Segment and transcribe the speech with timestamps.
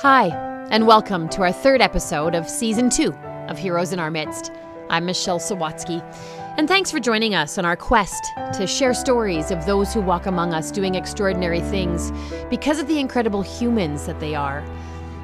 [0.00, 0.26] Hi,
[0.70, 3.14] and welcome to our third episode of season two
[3.48, 4.52] of Heroes in Our Midst.
[4.90, 6.02] I'm Michelle Sawatsky,
[6.58, 8.22] and thanks for joining us on our quest
[8.58, 12.12] to share stories of those who walk among us doing extraordinary things
[12.50, 14.62] because of the incredible humans that they are.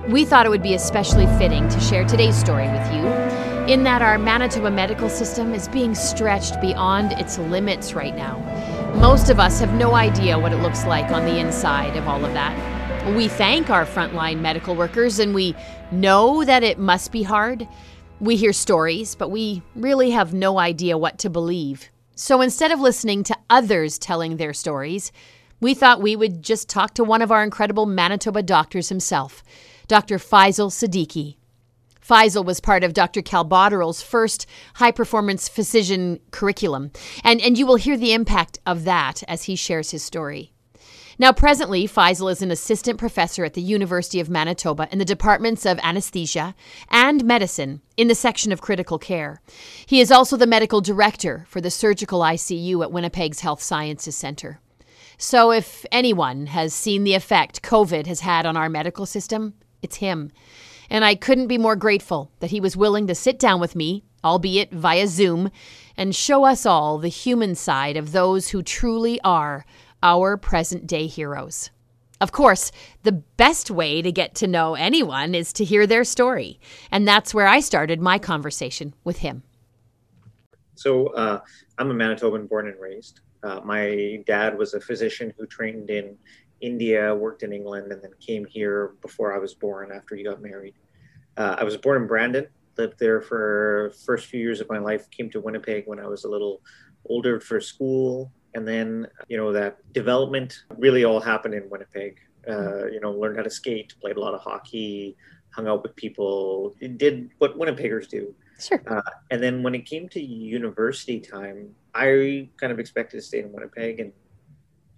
[0.09, 3.07] We thought it would be especially fitting to share today's story with you,
[3.71, 8.39] in that our Manitoba medical system is being stretched beyond its limits right now.
[8.95, 12.25] Most of us have no idea what it looks like on the inside of all
[12.25, 12.72] of that.
[13.11, 15.57] We thank our frontline medical workers and we
[15.91, 17.67] know that it must be hard.
[18.21, 21.91] We hear stories, but we really have no idea what to believe.
[22.15, 25.11] So instead of listening to others telling their stories,
[25.61, 29.43] we thought we would just talk to one of our incredible Manitoba doctors himself,
[29.89, 30.19] Dr.
[30.19, 31.37] Faisal Siddiqui.
[32.01, 33.21] Faisal was part of Dr.
[33.21, 36.93] Cal Botterill's first high performance physician curriculum,
[37.25, 40.52] and, and you will hear the impact of that as he shares his story.
[41.23, 45.65] Now, presently, Faisal is an assistant professor at the University of Manitoba in the departments
[45.65, 46.53] of anesthesia
[46.91, 49.41] and medicine in the section of critical care.
[49.87, 54.59] He is also the medical director for the surgical ICU at Winnipeg's Health Sciences Centre.
[55.17, 59.99] So, if anyone has seen the effect COVID has had on our medical system, it's
[59.99, 60.33] him.
[60.91, 64.03] And I couldn't be more grateful that he was willing to sit down with me,
[64.25, 65.53] albeit via Zoom,
[65.97, 69.65] and show us all the human side of those who truly are
[70.03, 71.71] our present day heroes.
[72.21, 72.71] Of course,
[73.03, 76.61] the best way to get to know anyone is to hear their story.
[76.91, 79.43] And that's where I started my conversation with him.
[80.77, 81.41] So, uh,
[81.79, 83.21] I'm a Manitoban born and raised.
[83.43, 86.17] Uh, my dad was a physician who trained in
[86.61, 90.41] India, worked in England, and then came here before I was born after he got
[90.41, 90.75] married.
[91.37, 92.47] Uh, I was born in Brandon,
[92.79, 96.23] lived there for first few years of my life, came to Winnipeg when I was
[96.25, 96.61] a little
[97.07, 102.19] older for school, and then you know that development really all happened in Winnipeg.
[102.49, 105.17] Uh, you know, learned how to skate, played a lot of hockey,
[105.51, 108.35] hung out with people, did what Winnipeggers do.
[108.59, 108.83] Sure.
[108.87, 113.41] Uh, and then when it came to university time, I kind of expected to stay
[113.41, 114.13] in Winnipeg, and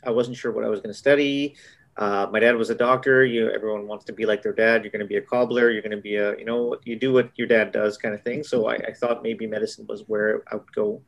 [0.05, 1.55] I wasn't sure what I was going to study.
[1.97, 3.25] Uh, my dad was a doctor.
[3.25, 4.83] You, everyone wants to be like their dad.
[4.83, 5.71] You're going to be a cobbler.
[5.71, 8.23] You're going to be a, you know, you do what your dad does, kind of
[8.23, 8.43] thing.
[8.43, 11.03] So I, I thought maybe medicine was where I would go,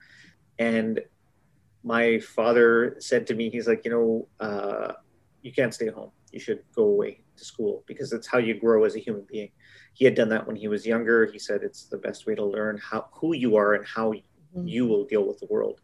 [0.59, 1.01] and
[1.87, 4.93] my father said to me, he's like, you know, uh,
[5.43, 6.11] you can't stay home.
[6.33, 9.51] You should go away to school because it's how you grow as a human being.
[9.95, 11.27] He had done that when he was younger.
[11.27, 14.67] He said it's the best way to learn how who you are and how mm-hmm.
[14.67, 15.81] you will deal with the world.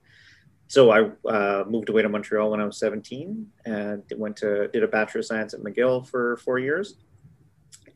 [0.67, 4.83] So I uh, moved away to Montreal when I was 17 and went to did
[4.83, 6.97] a bachelor of science at McGill for four years,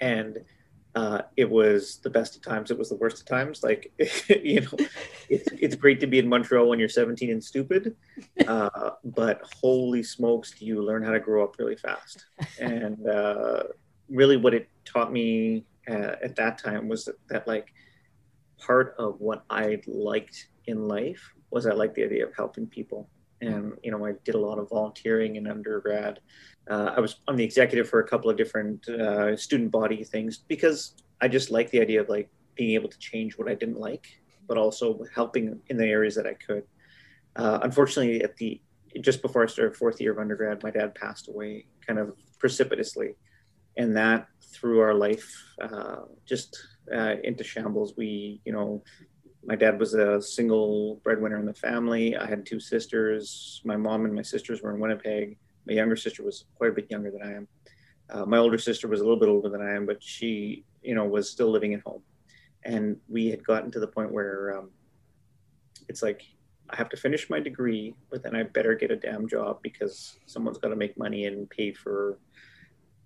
[0.01, 0.39] and
[0.97, 2.71] uh, it was the best of times.
[2.71, 3.63] It was the worst of times.
[3.63, 3.93] Like,
[4.29, 4.87] you know,
[5.29, 7.95] it's, it's great to be in Montreal when you're 17 and stupid,
[8.49, 12.25] uh, but holy smokes, do you learn how to grow up really fast?
[12.59, 13.65] And uh,
[14.09, 17.75] really, what it taught me uh, at that time was that, that, like,
[18.59, 23.11] part of what I liked in life was I liked the idea of helping people.
[23.41, 26.21] And, you know, I did a lot of volunteering in undergrad
[26.69, 30.39] uh, I was on the executive for a couple of different uh, student body things
[30.39, 33.79] because I just like the idea of like being able to change what I didn't
[33.79, 34.07] like,
[34.49, 36.65] but also helping in the areas that I could.
[37.37, 38.61] Uh, unfortunately, at the
[39.01, 43.15] just before I started fourth year of undergrad, my dad passed away kind of precipitously,
[43.77, 45.31] and that threw our life
[45.61, 46.59] uh, just
[46.93, 47.95] uh, into shambles.
[47.97, 48.83] We, you know,
[49.47, 52.17] my dad was a single breadwinner in the family.
[52.17, 53.63] I had two sisters.
[53.65, 56.91] My mom and my sisters were in Winnipeg my younger sister was quite a bit
[56.91, 57.49] younger than I am.
[58.09, 60.95] Uh, my older sister was a little bit older than I am, but she, you
[60.95, 62.03] know, was still living at home.
[62.65, 64.71] And we had gotten to the point where um,
[65.89, 66.23] it's like,
[66.71, 70.19] I have to finish my degree, but then I better get a damn job because
[70.27, 72.19] someone's got to make money and pay for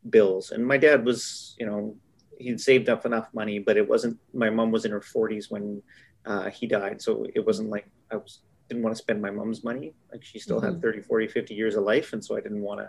[0.08, 0.50] bills.
[0.50, 1.96] And my dad was, you know,
[2.38, 5.82] he'd saved up enough money, but it wasn't, my mom was in her 40s when
[6.26, 7.00] uh, he died.
[7.00, 9.92] So it wasn't like I was didn't want to spend my mom's money.
[10.12, 10.74] Like she still mm-hmm.
[10.74, 12.12] had 30, 40, 50 years of life.
[12.12, 12.88] And so I didn't want to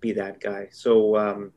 [0.00, 0.68] be that guy.
[0.70, 1.52] So um,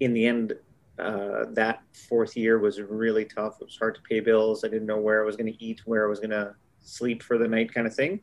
[0.00, 0.54] in the end,
[0.98, 3.58] uh, that fourth year was really tough.
[3.60, 4.64] It was hard to pay bills.
[4.64, 7.22] I didn't know where I was going to eat, where I was going to sleep
[7.22, 8.20] for the night kind of thing.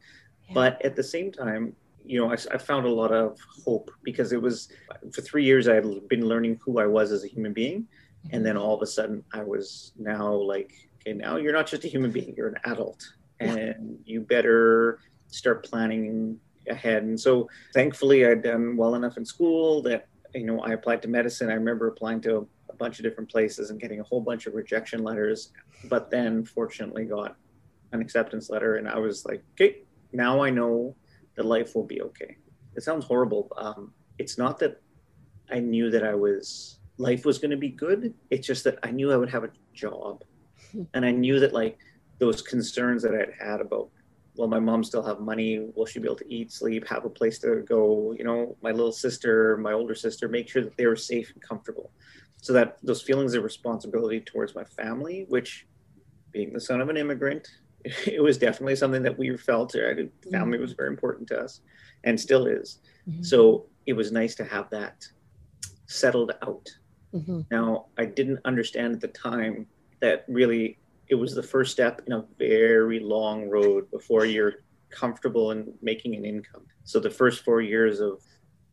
[0.47, 0.53] Yeah.
[0.55, 4.31] But at the same time, you know, I, I, found a lot of hope because
[4.31, 4.69] it was
[5.11, 7.81] for three years I had been learning who I was as a human being.
[7.81, 8.35] Mm-hmm.
[8.35, 11.83] And then all of a sudden I was now like, okay, now you're not just
[11.83, 16.37] a human being, you're an adult and you better start planning
[16.69, 17.03] ahead.
[17.03, 21.07] And so thankfully I'd done well enough in school that, you know, I applied to
[21.07, 21.49] medicine.
[21.49, 24.53] I remember applying to a bunch of different places and getting a whole bunch of
[24.53, 25.51] rejection letters,
[25.85, 27.37] but then fortunately got
[27.93, 28.75] an acceptance letter.
[28.75, 30.95] And I was like, okay, now I know
[31.35, 32.37] that life will be okay.
[32.75, 33.51] It sounds horrible.
[33.57, 34.81] Um, it's not that
[35.49, 38.13] I knew that I was life was going to be good.
[38.29, 40.23] It's just that I knew I would have a job.
[40.93, 41.77] And I knew that like
[42.19, 43.89] those concerns that I'd had about,
[44.35, 45.69] will my mom still have money?
[45.75, 48.15] Will she be able to eat, sleep, have a place to go?
[48.17, 51.41] You know, my little sister, my older sister, make sure that they were safe and
[51.41, 51.91] comfortable.
[52.41, 55.67] So that those feelings of responsibility towards my family, which
[56.31, 57.47] being the son of an immigrant,
[57.83, 59.75] it was definitely something that we felt.
[59.75, 60.09] Right?
[60.31, 61.61] Family was very important to us
[62.05, 62.79] and still is.
[63.09, 63.23] Mm-hmm.
[63.23, 65.05] So it was nice to have that
[65.87, 66.69] settled out.
[67.13, 67.41] Mm-hmm.
[67.51, 69.67] Now, I didn't understand at the time
[69.99, 75.51] that really it was the first step in a very long road before you're comfortable
[75.51, 76.65] in making an income.
[76.83, 78.21] So the first four years of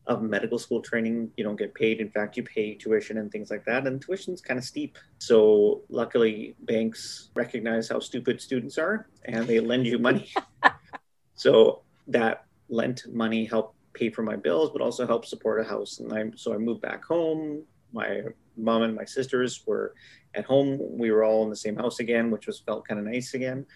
[0.06, 2.00] of medical school training, you don't get paid.
[2.00, 4.96] In fact, you pay tuition and things like that, and tuition's kind of steep.
[5.18, 10.32] So luckily, banks recognize how stupid students are, and they lend you money.
[11.34, 15.98] so that lent money helped pay for my bills, but also helped support a house.
[15.98, 17.64] And I so I moved back home.
[17.92, 18.22] My
[18.56, 19.94] mom and my sisters were
[20.34, 20.78] at home.
[20.80, 23.66] We were all in the same house again, which was felt kind of nice again.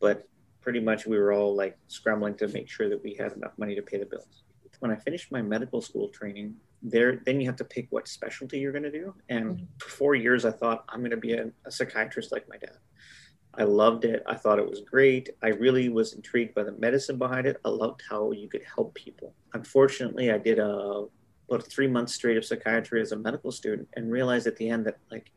[0.00, 0.26] But
[0.60, 3.74] pretty much we were all like scrambling to make sure that we had enough money
[3.74, 4.44] to pay the bills.
[4.80, 8.58] When I finished my medical school training, there then you have to pick what specialty
[8.58, 9.14] you're going to do.
[9.28, 9.64] And mm-hmm.
[9.78, 12.78] for four years, I thought I'm going to be a, a psychiatrist like my dad.
[13.54, 14.22] I loved it.
[14.26, 15.30] I thought it was great.
[15.42, 17.60] I really was intrigued by the medicine behind it.
[17.64, 19.34] I loved how you could help people.
[19.52, 21.06] Unfortunately, I did a
[21.50, 24.86] about three months straight of psychiatry as a medical student and realized at the end
[24.86, 25.32] that like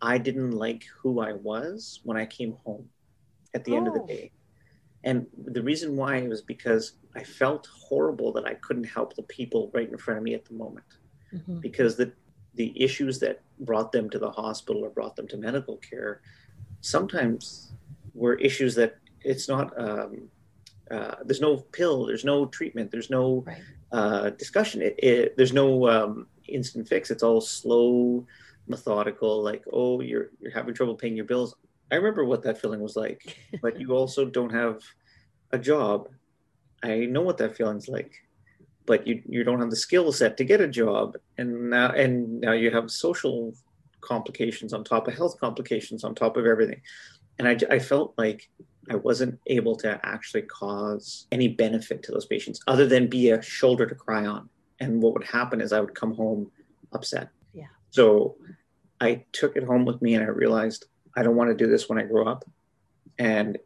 [0.00, 2.88] I didn't like who I was when I came home
[3.54, 3.76] at the oh.
[3.76, 4.06] end of the oh.
[4.06, 4.30] day.
[5.04, 9.70] And the reason why was because I felt horrible that I couldn't help the people
[9.72, 10.86] right in front of me at the moment.
[11.32, 11.60] Mm-hmm.
[11.60, 12.12] Because the
[12.54, 16.20] the issues that brought them to the hospital or brought them to medical care
[16.80, 17.72] sometimes
[18.14, 20.28] were issues that it's not um,
[20.90, 23.62] uh, there's no pill there's no treatment there's no right.
[23.92, 24.82] Uh, discussion.
[24.82, 27.10] It, it, there's no um, instant fix.
[27.10, 28.26] It's all slow
[28.68, 31.54] methodical like oh you're you're having trouble paying your bills.
[31.90, 33.38] I remember what that feeling was like.
[33.62, 34.82] But you also don't have
[35.52, 36.08] a job.
[36.82, 38.12] I know what that feeling's like.
[38.86, 41.16] But you you don't have the skill set to get a job.
[41.38, 43.54] And now and now you have social
[44.00, 46.80] complications on top of health complications on top of everything.
[47.38, 48.48] And I, I felt like
[48.90, 53.42] I wasn't able to actually cause any benefit to those patients other than be a
[53.42, 54.48] shoulder to cry on.
[54.80, 56.50] And what would happen is I would come home
[56.92, 57.30] upset.
[57.52, 57.66] Yeah.
[57.90, 58.36] So
[59.00, 60.86] I took it home with me and I realized
[61.16, 62.44] I don't want to do this when I grow up.
[63.18, 63.58] And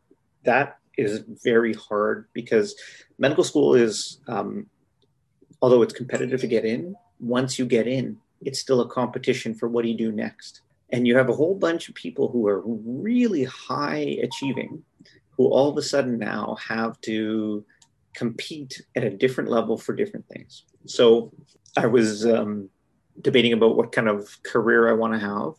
[0.45, 2.75] that is very hard because
[3.19, 4.67] medical school is, um,
[5.61, 9.69] although it's competitive to get in, once you get in, it's still a competition for
[9.69, 10.63] what do you do next.
[10.93, 14.83] And you have a whole bunch of people who are really high achieving,
[15.31, 17.65] who all of a sudden now have to
[18.15, 20.65] compete at a different level for different things.
[20.87, 21.33] So
[21.77, 22.69] I was um,
[23.21, 25.55] debating about what kind of career I want to have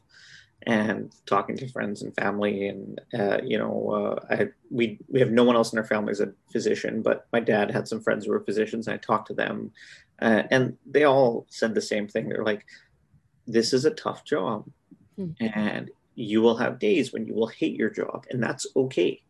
[0.65, 5.29] and talking to friends and family and uh, you know uh, I we we have
[5.29, 8.23] no one else in our family as a physician but my dad had some friends
[8.23, 9.73] who were physicians and I talked to them
[10.23, 12.29] uh, and they all said the same thing.
[12.29, 12.65] They're like,
[13.45, 14.65] this is a tough job.
[15.19, 15.59] Mm-hmm.
[15.59, 19.21] And you will have days when you will hate your job, and that's okay.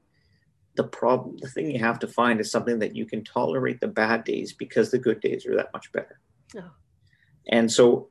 [0.76, 3.88] The problem, the thing you have to find is something that you can tolerate the
[3.88, 6.20] bad days because the good days are that much better.
[6.58, 6.72] Oh.
[7.48, 8.10] And so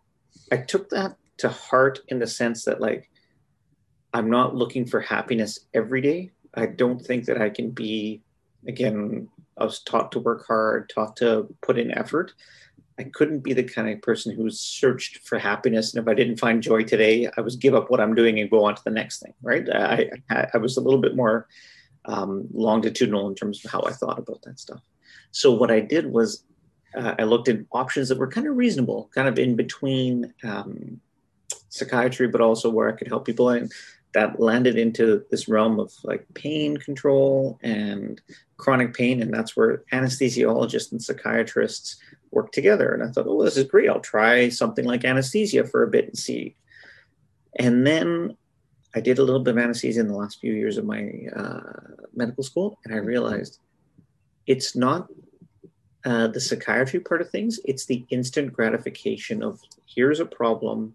[0.50, 3.10] I took that to heart in the sense that, like,
[4.14, 6.30] I'm not looking for happiness every day.
[6.54, 8.22] I don't think that I can be,
[8.68, 12.32] again, I was taught to work hard, taught to put in effort.
[12.98, 15.94] I couldn't be the kind of person who searched for happiness.
[15.94, 18.50] And if I didn't find joy today, I was give up what I'm doing and
[18.50, 19.34] go on to the next thing.
[19.42, 19.68] Right.
[19.68, 21.48] I, I, was a little bit more
[22.04, 24.82] um, longitudinal in terms of how I thought about that stuff.
[25.30, 26.44] So what I did was
[26.96, 31.00] uh, I looked at options that were kind of reasonable, kind of in between um,
[31.70, 33.48] psychiatry, but also where I could help people.
[33.48, 33.72] And
[34.14, 38.20] that landed into this realm of like pain control and
[38.56, 39.22] chronic pain.
[39.22, 41.96] And that's where anesthesiologists and psychiatrists
[42.30, 42.92] work together.
[42.92, 43.88] And I thought, oh, this is great.
[43.88, 46.56] I'll try something like anesthesia for a bit and see.
[47.58, 48.36] And then
[48.94, 51.72] I did a little bit of anesthesia in the last few years of my uh,
[52.14, 53.58] medical school, and I realized
[54.46, 55.08] it's not
[56.04, 60.94] uh, the psychiatry part of things, it's the instant gratification of here's a problem.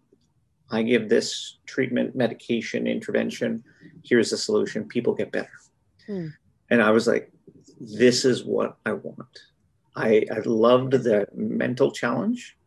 [0.69, 3.63] I give this treatment, medication, intervention.
[4.03, 4.87] Here's the solution.
[4.87, 5.59] People get better.
[6.05, 6.27] Hmm.
[6.69, 7.31] And I was like,
[7.79, 9.39] this is what I want.
[9.95, 12.57] I, I loved the mental challenge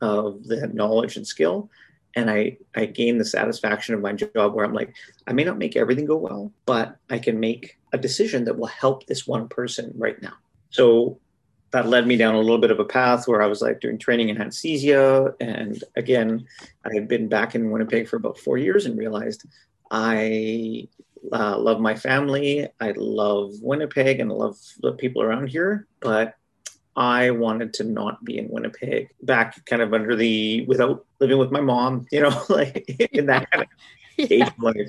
[0.00, 1.70] of the knowledge and skill.
[2.16, 4.94] And I, I gained the satisfaction of my job where I'm like,
[5.26, 8.66] I may not make everything go well, but I can make a decision that will
[8.66, 10.34] help this one person right now.
[10.70, 11.20] So
[11.72, 13.98] that led me down a little bit of a path where I was like doing
[13.98, 15.34] training in anesthesia.
[15.40, 16.46] And again,
[16.84, 19.44] I had been back in Winnipeg for about four years and realized
[19.90, 20.88] I
[21.32, 22.68] uh, love my family.
[22.80, 26.34] I love Winnipeg and I love the people around here, but
[26.96, 31.52] I wanted to not be in Winnipeg back kind of under the without living with
[31.52, 33.68] my mom, you know, like in that kind of
[34.16, 34.26] yeah.
[34.30, 34.88] age of life.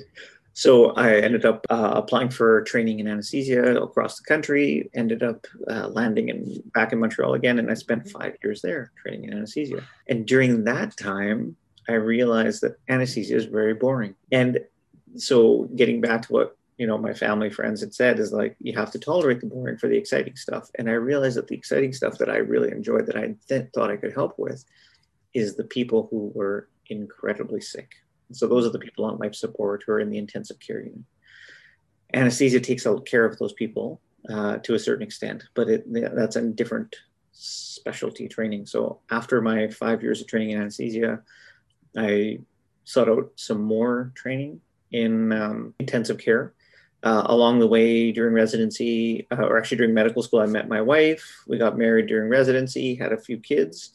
[0.54, 4.90] So I ended up uh, applying for training in anesthesia across the country.
[4.94, 8.18] Ended up uh, landing in back in Montreal again, and I spent mm-hmm.
[8.18, 9.82] five years there training in anesthesia.
[10.08, 11.56] And during that time,
[11.88, 14.14] I realized that anesthesia is very boring.
[14.30, 14.60] And
[15.16, 18.74] so, getting back to what you know my family friends had said is like you
[18.74, 20.68] have to tolerate the boring for the exciting stuff.
[20.78, 23.90] And I realized that the exciting stuff that I really enjoyed, that I th- thought
[23.90, 24.64] I could help with,
[25.32, 28.01] is the people who were incredibly sick
[28.36, 31.04] so those are the people on life support who are in the intensive care unit.
[32.14, 35.84] Anesthesia takes care of those people uh, to a certain extent, but it,
[36.14, 36.94] that's a different
[37.32, 38.66] specialty training.
[38.66, 41.22] So after my five years of training in anesthesia,
[41.96, 42.40] I
[42.84, 44.60] sought out some more training
[44.90, 46.52] in um, intensive care.
[47.04, 50.80] Uh, along the way during residency, uh, or actually during medical school, I met my
[50.80, 51.42] wife.
[51.48, 53.90] We got married during residency, had a few kids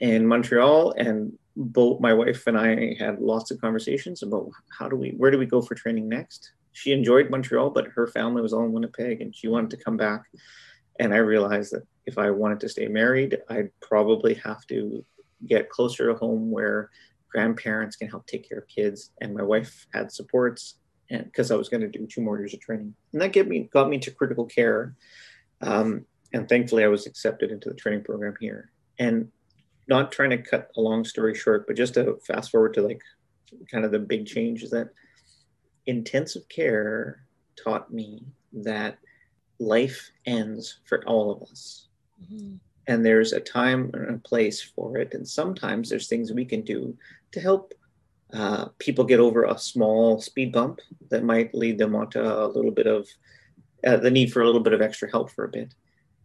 [0.00, 4.96] in Montreal, and both my wife and I had lots of conversations about how do
[4.96, 6.52] we, where do we go for training next?
[6.72, 9.96] She enjoyed Montreal, but her family was all in Winnipeg and she wanted to come
[9.96, 10.22] back.
[10.98, 15.04] And I realized that if I wanted to stay married, I'd probably have to
[15.46, 16.90] get closer to home where
[17.30, 19.10] grandparents can help take care of kids.
[19.20, 20.76] And my wife had supports
[21.10, 22.94] and because I was going to do two more years of training.
[23.12, 24.94] And that get me, got me to critical care.
[25.60, 28.70] Um, and thankfully I was accepted into the training program here.
[28.98, 29.30] And
[29.90, 33.02] not trying to cut a long story short, but just to fast forward to like
[33.70, 34.90] kind of the big change is that
[35.86, 37.24] intensive care
[37.62, 38.98] taught me that
[39.58, 41.88] life ends for all of us.
[42.22, 42.54] Mm-hmm.
[42.86, 45.12] And there's a time and a place for it.
[45.12, 46.96] And sometimes there's things we can do
[47.32, 47.74] to help
[48.32, 50.80] uh, people get over a small speed bump
[51.10, 53.08] that might lead them onto a little bit of
[53.84, 55.74] uh, the need for a little bit of extra help for a bit.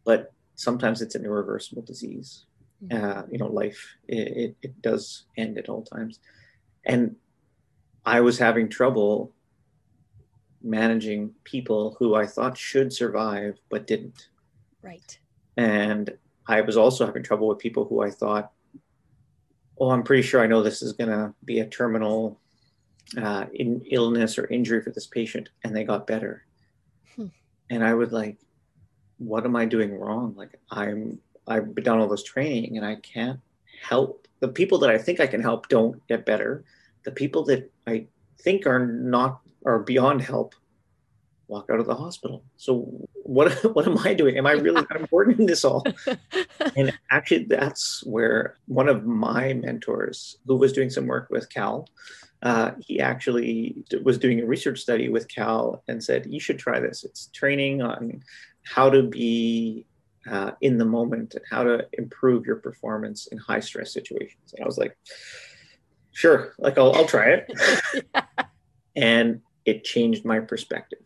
[0.05, 2.45] But sometimes it's an irreversible disease
[2.91, 6.19] uh, you know, life it, it, it does end at all times,
[6.85, 7.15] and
[8.05, 9.33] I was having trouble
[10.61, 14.29] managing people who I thought should survive but didn't.
[14.81, 15.17] Right.
[15.57, 16.17] And
[16.47, 18.51] I was also having trouble with people who I thought,
[19.79, 22.39] oh, I'm pretty sure I know this is going to be a terminal
[23.21, 26.45] uh, in illness or injury for this patient, and they got better.
[27.15, 27.27] Hmm.
[27.69, 28.37] And I would like,
[29.17, 30.33] what am I doing wrong?
[30.35, 33.39] Like I'm I've done all this training and I can't
[33.81, 34.27] help.
[34.39, 36.63] The people that I think I can help don't get better.
[37.03, 38.07] The people that I
[38.39, 40.55] think are not are beyond help
[41.47, 42.43] walk out of the hospital.
[42.57, 44.37] So what what am I doing?
[44.37, 45.83] Am I really that important in this all?
[46.75, 51.87] and actually, that's where one of my mentors, who was doing some work with Cal,
[52.43, 56.79] uh, he actually was doing a research study with Cal and said, "You should try
[56.79, 57.03] this.
[57.03, 58.23] It's training on
[58.63, 59.85] how to be
[60.29, 64.53] uh, in the moment and how to improve your performance in high stress situations.
[64.53, 64.97] And I was like,
[66.11, 67.51] sure, like I'll, I'll try it.
[68.13, 68.23] yeah.
[68.97, 71.05] And it changed my perspective.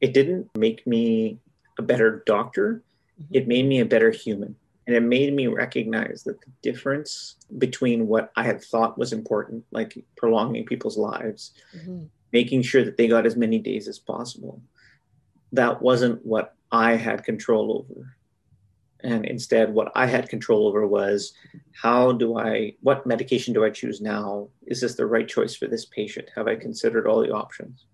[0.00, 1.40] It didn't make me
[1.80, 2.84] a better doctor,
[3.20, 3.34] mm-hmm.
[3.34, 4.54] it made me a better human.
[4.86, 9.64] And it made me recognize that the difference between what I had thought was important,
[9.72, 12.04] like prolonging people's lives, mm-hmm.
[12.32, 14.62] making sure that they got as many days as possible,
[15.50, 18.16] that wasn't what I had control over
[19.02, 21.32] and instead what i had control over was
[21.72, 24.48] how do i what medication do i choose now?
[24.66, 26.28] Is this the right choice for this patient?
[26.34, 27.86] Have i considered all the options?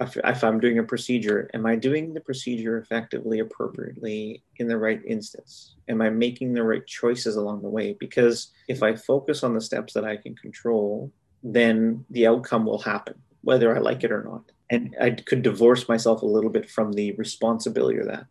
[0.00, 4.78] If, if i'm doing a procedure am i doing the procedure effectively appropriately in the
[4.78, 5.76] right instance?
[5.88, 7.96] Am i making the right choices along the way?
[7.98, 11.12] Because if i focus on the steps that i can control
[11.42, 14.42] then the outcome will happen whether i like it or not.
[14.68, 18.26] And i could divorce myself a little bit from the responsibility of that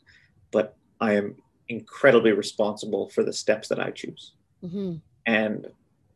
[0.51, 1.35] but I am
[1.69, 4.33] incredibly responsible for the steps that I choose.
[4.63, 4.95] Mm-hmm.
[5.25, 5.67] And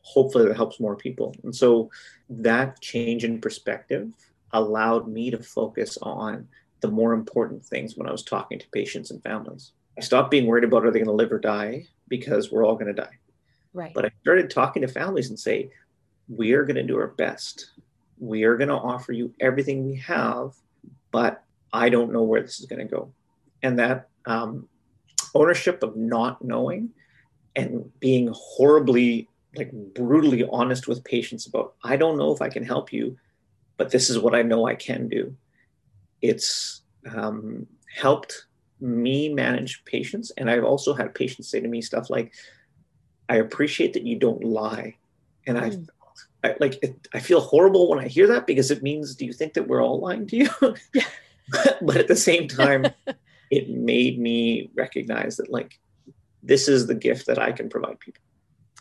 [0.01, 1.35] hopefully that helps more people.
[1.43, 1.89] And so
[2.29, 4.11] that change in perspective
[4.53, 6.47] allowed me to focus on
[6.81, 9.71] the more important things when I was talking to patients and families.
[9.97, 12.75] I stopped being worried about are they going to live or die because we're all
[12.75, 13.17] going to die.
[13.73, 13.93] Right.
[13.93, 15.69] But I started talking to families and say,
[16.27, 17.71] we are going to do our best.
[18.17, 20.53] We are going to offer you everything we have,
[21.11, 23.11] but I don't know where this is going to go.
[23.61, 24.67] And that um,
[25.35, 26.89] ownership of not knowing
[27.55, 32.63] and being horribly like brutally honest with patients about i don't know if i can
[32.63, 33.17] help you
[33.77, 35.35] but this is what i know i can do
[36.21, 36.81] it's
[37.15, 38.45] um, helped
[38.81, 40.31] me manage patients.
[40.37, 42.33] And I've also had patients say to me stuff like,
[43.27, 44.95] I appreciate that you don't lie.
[45.45, 45.87] And mm.
[46.43, 49.25] I, I like, it, I feel horrible when I hear that because it means, do
[49.25, 50.49] you think that we're all lying to you?
[50.93, 51.03] Yeah.
[51.81, 52.85] but at the same time,
[53.49, 55.79] it made me recognize that like,
[56.43, 58.23] this is the gift that I can provide people.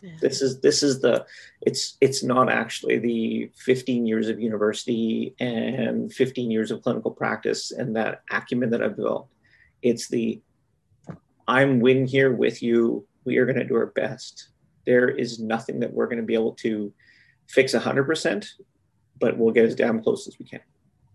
[0.01, 0.11] Yeah.
[0.21, 1.25] This is this is the
[1.61, 7.71] it's it's not actually the 15 years of university and 15 years of clinical practice
[7.71, 9.33] and that acumen that I've developed.
[9.81, 10.41] It's the
[11.49, 13.05] I'm win here with you.
[13.25, 14.49] We are going to do our best.
[14.85, 16.93] There is nothing that we're going to be able to
[17.47, 18.47] fix 100%,
[19.19, 20.61] but we'll get as damn close as we can.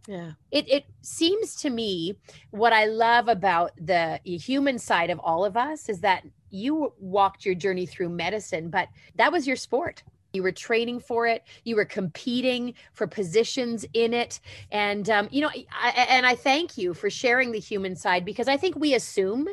[0.06, 0.32] Yeah.
[0.50, 2.16] It it seems to me
[2.50, 7.44] what I love about the human side of all of us is that you walked
[7.44, 10.02] your journey through medicine, but that was your sport.
[10.32, 11.44] You were training for it.
[11.64, 16.76] You were competing for positions in it, and um, you know, I, and I thank
[16.76, 19.48] you for sharing the human side because I think we assume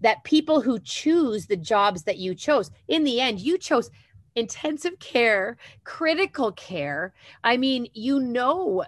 [0.00, 3.90] that people who choose the jobs that you chose, in the end, you chose
[4.34, 7.12] intensive care, critical care.
[7.44, 8.84] I mean, you know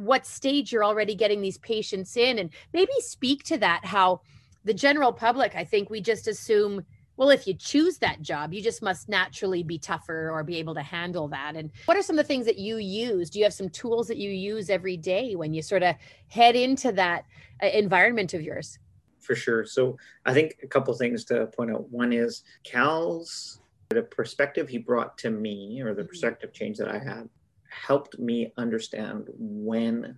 [0.00, 4.20] what stage you're already getting these patients in and maybe speak to that how
[4.64, 6.84] the general public i think we just assume
[7.16, 10.74] well if you choose that job you just must naturally be tougher or be able
[10.74, 11.56] to handle that.
[11.56, 13.30] And what are some of the things that you use?
[13.30, 15.94] Do you have some tools that you use every day when you sort of
[16.28, 17.24] head into that
[17.62, 18.78] uh, environment of yours?
[19.18, 19.64] For sure.
[19.64, 21.88] So i think a couple things to point out.
[21.90, 26.08] One is cal's the perspective he brought to me or the mm-hmm.
[26.08, 27.28] perspective change that i had
[27.70, 30.16] helped me understand when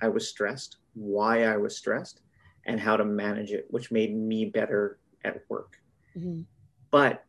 [0.00, 2.20] I was stressed, why I was stressed,
[2.66, 5.80] and how to manage it, which made me better at work.
[6.16, 6.42] Mm-hmm.
[6.90, 7.24] But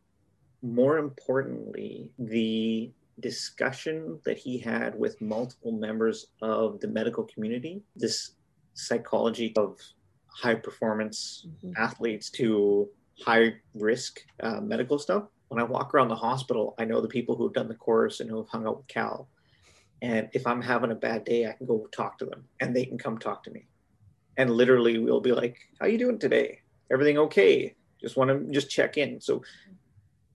[0.62, 8.32] more importantly, the discussion that he had with multiple members of the medical community, this
[8.74, 9.78] psychology of
[10.26, 11.72] high performance mm-hmm.
[11.76, 12.88] athletes to
[13.20, 15.24] high risk uh, medical stuff.
[15.48, 18.30] When I walk around the hospital, I know the people who've done the course and
[18.30, 19.28] who have hung out with Cal.
[20.02, 22.84] And if I'm having a bad day, I can go talk to them and they
[22.84, 23.68] can come talk to me.
[24.36, 26.60] And literally we'll be like, how you doing today?
[26.90, 27.76] Everything okay?
[28.00, 29.20] Just want to just check in.
[29.20, 29.42] So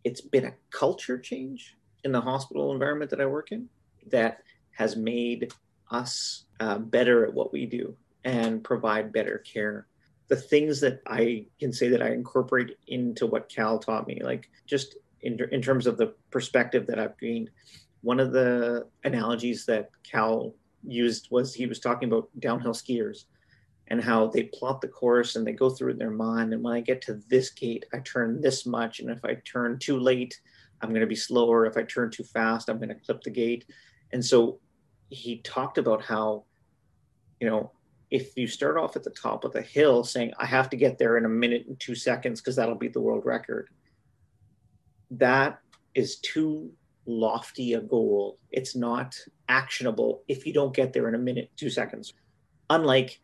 [0.06, 1.76] it's been a culture change
[2.06, 3.68] in the hospital environment that I work in
[4.10, 4.40] that
[4.72, 5.52] has made
[5.92, 9.88] us uh, better at what we do and provide better care.
[10.30, 14.50] The things that I can say that I incorporate into what Cal taught me, like
[14.66, 17.50] just in, in terms of the perspective that I've gained,
[18.02, 20.54] one of the analogies that Cal
[20.86, 23.26] used was he was talking about downhill skiers
[23.88, 26.54] and how they plot the course and they go through in their mind.
[26.54, 29.00] And when I get to this gate, I turn this much.
[29.00, 30.40] And if I turn too late,
[30.82, 31.66] I'm going to be slower.
[31.66, 33.66] If I turn too fast, I'm going to clip the gate.
[34.12, 34.60] And so
[35.10, 36.44] he talked about how,
[37.40, 37.72] you know,
[38.10, 40.98] if you start off at the top of the hill saying, I have to get
[40.98, 43.70] there in a minute and two seconds because that'll beat the world record,
[45.12, 45.60] that
[45.94, 46.72] is too
[47.08, 48.38] lofty a goal.
[48.52, 49.16] It's not
[49.50, 52.14] actionable if you don't get there in a minute, two seconds.
[52.70, 53.20] Unlike,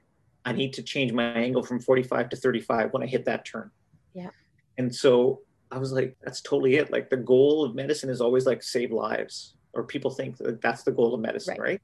[0.46, 3.72] I need to change my angle from 45 to 35 when I hit that turn.
[4.14, 4.30] Yeah.
[4.78, 5.42] And so
[5.72, 6.92] I was like, that's totally it.
[6.92, 10.84] Like the goal of medicine is always like save lives, or people think that that's
[10.84, 11.68] the goal of medicine, right?
[11.68, 11.82] right?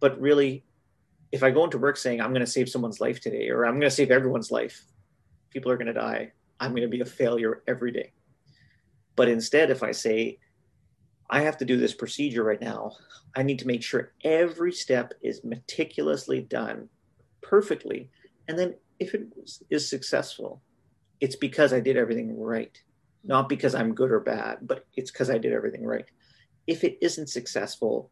[0.00, 0.64] But really,
[1.32, 3.74] if I go into work saying I'm going to save someone's life today, or I'm
[3.74, 4.84] going to save everyone's life,
[5.50, 6.32] people are going to die.
[6.60, 8.12] I'm going to be a failure every day.
[9.16, 10.38] But instead, if I say,
[11.32, 12.92] I have to do this procedure right now.
[13.34, 16.90] I need to make sure every step is meticulously done
[17.40, 18.10] perfectly.
[18.48, 19.28] And then if it
[19.70, 20.62] is successful,
[21.20, 22.76] it's because I did everything right,
[23.24, 26.04] not because I'm good or bad, but it's because I did everything right.
[26.66, 28.10] If it isn't successful,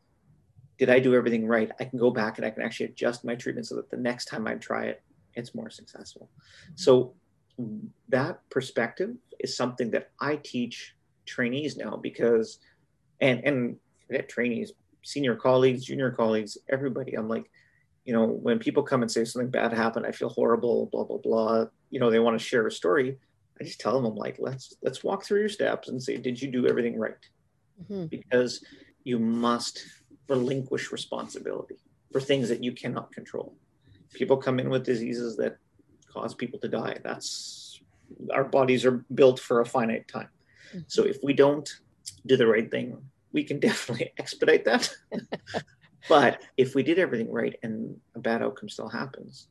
[0.79, 1.71] did I do everything right?
[1.79, 4.27] I can go back and I can actually adjust my treatment so that the next
[4.27, 5.03] time I try it,
[5.35, 6.31] it's more successful.
[6.65, 6.73] Mm-hmm.
[6.77, 7.15] So
[8.09, 10.95] that perspective is something that I teach
[11.27, 12.59] trainees now because
[13.21, 13.77] and and
[14.29, 17.15] trainees, senior colleagues, junior colleagues, everybody.
[17.15, 17.51] I'm like,
[18.05, 21.19] you know, when people come and say something bad happened, I feel horrible, blah blah
[21.19, 21.67] blah.
[21.91, 23.19] You know, they want to share a story.
[23.61, 26.41] I just tell them, I'm like, let's let's walk through your steps and say, did
[26.41, 27.15] you do everything right?
[27.83, 28.07] Mm-hmm.
[28.07, 28.65] Because
[29.05, 29.85] you must
[30.29, 31.77] relinquish responsibility
[32.13, 33.55] for things that you cannot control.
[34.13, 35.57] People come in with diseases that
[36.13, 36.99] cause people to die.
[37.03, 37.81] That's
[38.33, 40.29] our bodies are built for a finite time.
[40.71, 40.81] Mm-hmm.
[40.89, 41.69] So if we don't
[42.27, 42.97] do the right thing,
[43.33, 44.91] we can definitely expedite that.
[46.09, 49.49] but if we did everything right and a bad outcome still happens,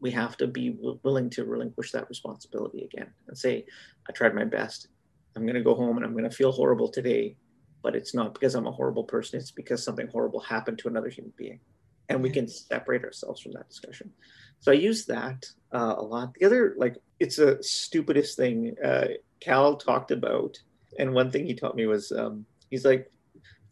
[0.00, 3.66] we have to be willing to relinquish that responsibility again and say,
[4.08, 4.88] I tried my best.
[5.36, 7.36] I'm going to go home and I'm going to feel horrible today,
[7.82, 9.38] but it's not because I'm a horrible person.
[9.38, 11.60] It's because something horrible happened to another human being.
[12.08, 14.10] and we can separate ourselves from that discussion.
[14.58, 16.34] So I use that uh, a lot.
[16.34, 19.08] The other, like, it's a stupidest thing uh,
[19.40, 20.58] Cal talked about,
[20.98, 23.10] and one thing he taught me was um, he's like,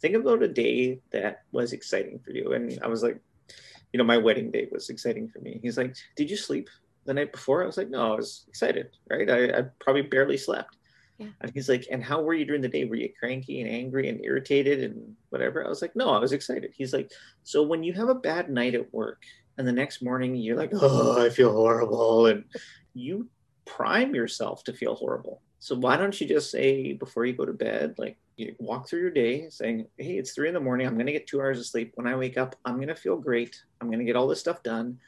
[0.01, 2.53] think about a day that was exciting for you.
[2.53, 3.21] And I was like,
[3.93, 5.59] you know, my wedding day was exciting for me.
[5.63, 6.69] He's like, did you sleep
[7.05, 7.63] the night before?
[7.63, 9.29] I was like, no, I was excited, right?
[9.29, 10.77] I, I probably barely slept.
[11.19, 11.29] Yeah.
[11.41, 12.85] And he's like, and how were you during the day?
[12.85, 15.65] Were you cranky and angry and irritated and whatever?
[15.65, 16.73] I was like, no, I was excited.
[16.77, 17.11] He's like,
[17.43, 19.25] so when you have a bad night at work
[19.57, 22.45] and the next morning you're like, oh, I feel horrible, and
[22.95, 23.29] you
[23.65, 25.43] prime yourself to feel horrible.
[25.61, 29.01] So why don't you just say before you go to bed, like you walk through
[29.01, 30.87] your day saying, Hey, it's three in the morning.
[30.87, 31.93] I'm going to get two hours of sleep.
[31.95, 33.61] When I wake up, I'm going to feel great.
[33.81, 34.99] I'm going to get all this stuff done.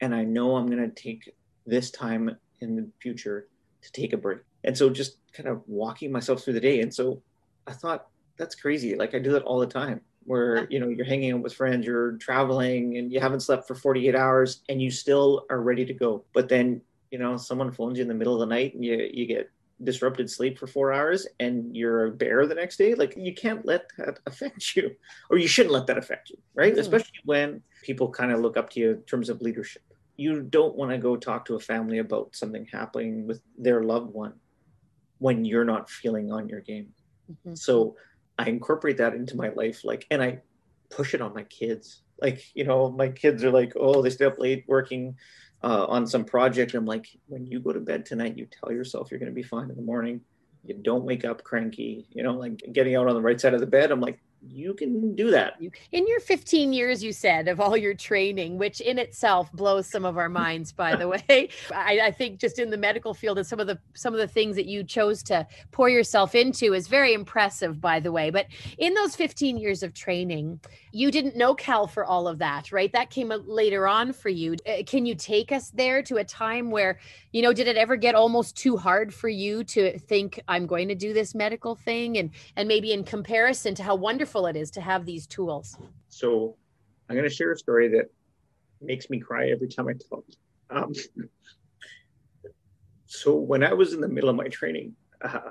[0.00, 1.32] And I know I'm going to take
[1.66, 3.46] this time in the future
[3.82, 4.40] to take a break.
[4.64, 6.80] And so just kind of walking myself through the day.
[6.80, 7.22] And so
[7.66, 8.96] I thought, that's crazy.
[8.96, 11.86] Like I do that all the time where, you know, you're hanging out with friends,
[11.86, 15.92] you're traveling and you haven't slept for 48 hours and you still are ready to
[15.92, 16.24] go.
[16.32, 19.08] But then, you know, someone phones you in the middle of the night and you,
[19.12, 19.50] you get
[19.82, 23.64] disrupted sleep for four hours and you're a bear the next day like you can't
[23.64, 24.94] let that affect you
[25.30, 26.80] or you shouldn't let that affect you right mm-hmm.
[26.80, 29.82] especially when people kind of look up to you in terms of leadership
[30.16, 34.12] you don't want to go talk to a family about something happening with their loved
[34.12, 34.34] one
[35.18, 36.88] when you're not feeling on your game
[37.30, 37.54] mm-hmm.
[37.54, 37.96] so
[38.38, 40.38] i incorporate that into my life like and i
[40.90, 44.26] push it on my kids like you know my kids are like oh they stay
[44.26, 45.16] up late working
[45.62, 46.74] uh, on some project.
[46.74, 49.42] I'm like, when you go to bed tonight, you tell yourself you're going to be
[49.42, 50.20] fine in the morning.
[50.64, 53.60] You don't wake up cranky, you know, like getting out on the right side of
[53.60, 53.90] the bed.
[53.90, 55.60] I'm like, you can do that.
[55.92, 60.04] In your 15 years, you said, of all your training, which in itself blows some
[60.04, 61.50] of our minds, by the way.
[61.74, 64.26] I, I, think just in the medical field and some of the some of the
[64.26, 68.30] things that you chose to pour yourself into is very impressive, by the way.
[68.30, 68.46] But
[68.78, 70.60] in those 15 years of training,
[70.92, 72.92] you didn't know Cal for all of that, right?
[72.92, 74.56] That came later on for you.
[74.66, 76.98] Uh, can you take us there to a time where,
[77.32, 80.88] you know, did it ever get almost too hard for you to think I'm going
[80.88, 84.60] to do this medical thing and and maybe in comparison to how wonderful wonderful it
[84.60, 85.76] is to have these tools.
[86.08, 86.56] So
[87.08, 88.10] I'm going to share a story that
[88.80, 90.36] makes me cry every time I tell it.
[90.70, 90.92] Um,
[93.06, 95.50] so when I was in the middle of my training, uh,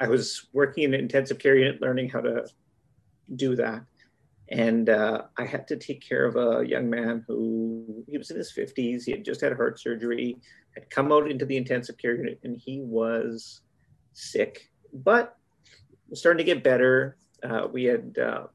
[0.00, 2.46] I was working in intensive care unit, learning how to
[3.34, 3.82] do that.
[4.50, 8.38] And uh, I had to take care of a young man who he was in
[8.38, 9.04] his 50s.
[9.04, 10.38] He had just had heart surgery,
[10.74, 13.60] had come out into the intensive care unit, and he was
[14.14, 15.36] sick, but
[16.08, 18.46] was starting to get better uh, we had uh,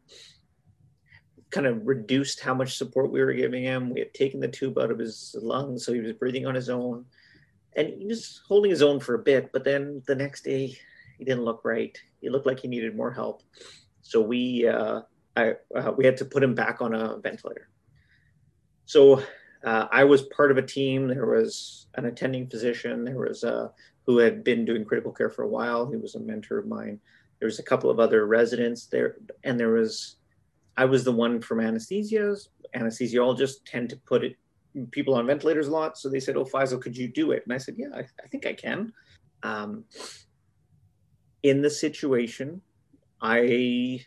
[1.54, 3.92] kind of reduced how much support we were giving him.
[3.92, 6.70] We had taken the tube out of his lungs, so he was breathing on his
[6.70, 7.06] own.
[7.76, 10.78] And he was holding his own for a bit, but then the next day
[11.18, 11.98] he didn't look right.
[12.22, 13.44] He looked like he needed more help.
[14.02, 15.02] So we, uh,
[15.36, 17.70] I, uh, we had to put him back on a ventilator.
[18.86, 19.24] So
[19.64, 21.08] uh, I was part of a team.
[21.08, 23.06] There was an attending physician.
[23.06, 23.72] There was a
[24.06, 25.90] who had been doing critical care for a while.
[25.90, 27.00] He was a mentor of mine
[27.44, 30.16] there was a couple of other residents there and there was
[30.78, 32.34] i was the one from anesthesia
[32.74, 34.38] anesthesiologists tend to put it
[34.92, 37.44] people on ventilators a lot so they said oh faisal could you do it?
[37.44, 38.94] And i said yeah i, I think i can.
[39.44, 39.84] Um,
[41.44, 42.62] in the situation
[43.22, 44.00] i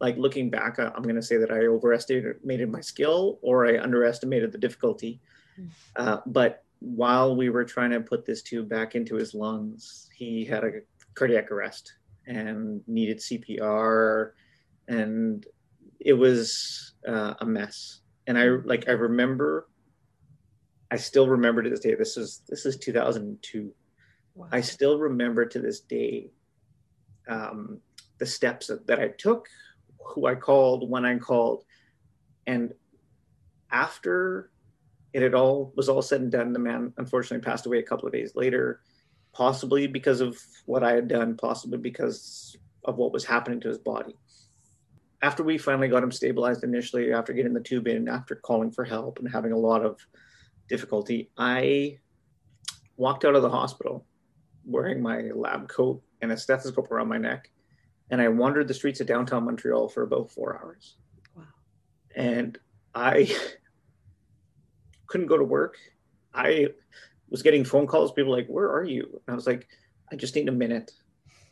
[0.00, 4.50] like looking back i'm going to say that i overestimated my skill or i underestimated
[4.50, 5.20] the difficulty.
[5.56, 5.66] Hmm.
[5.96, 10.42] uh, but while we were trying to put this tube back into his lungs he
[10.46, 10.70] had a
[11.14, 11.94] cardiac arrest
[12.26, 14.32] and needed CPR,
[14.88, 15.46] and
[15.98, 18.00] it was uh, a mess.
[18.26, 19.68] And I like I remember,
[20.90, 21.94] I still remember to this day.
[21.94, 23.72] This is this is 2002.
[24.34, 24.48] Wow.
[24.52, 26.30] I still remember to this day
[27.28, 27.80] um,
[28.18, 29.48] the steps that, that I took,
[29.98, 31.64] who I called, when I called,
[32.46, 32.72] and
[33.72, 34.50] after
[35.12, 38.06] it had all was all said and done, the man unfortunately passed away a couple
[38.06, 38.80] of days later
[39.32, 43.78] possibly because of what I had done, possibly because of what was happening to his
[43.78, 44.16] body.
[45.22, 48.84] After we finally got him stabilized initially, after getting the tube in, after calling for
[48.84, 50.00] help and having a lot of
[50.68, 51.98] difficulty, I
[52.96, 54.06] walked out of the hospital
[54.64, 57.50] wearing my lab coat and a stethoscope around my neck.
[58.10, 60.96] And I wandered the streets of downtown Montreal for about four hours.
[61.36, 61.44] Wow.
[62.16, 62.58] And
[62.94, 63.34] I
[65.06, 65.76] couldn't go to work.
[66.34, 66.68] I
[67.30, 68.12] was getting phone calls.
[68.12, 69.68] People like, "Where are you?" And I was like,
[70.12, 70.90] "I just need a minute.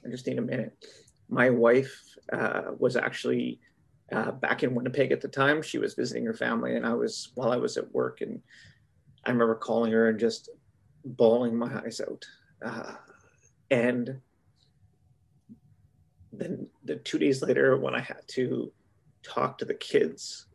[0.05, 0.73] I just need a minute."
[1.29, 3.61] My wife uh, was actually
[4.12, 5.62] uh, back in Winnipeg at the time.
[5.62, 8.41] She was visiting her family, and I was while I was at work, and
[9.25, 10.51] I remember calling her and just
[11.05, 12.25] bawling my eyes out.
[12.64, 12.95] Uh,
[13.71, 14.21] and
[16.33, 18.73] then the two days later, when I had to
[19.23, 20.47] talk to the kids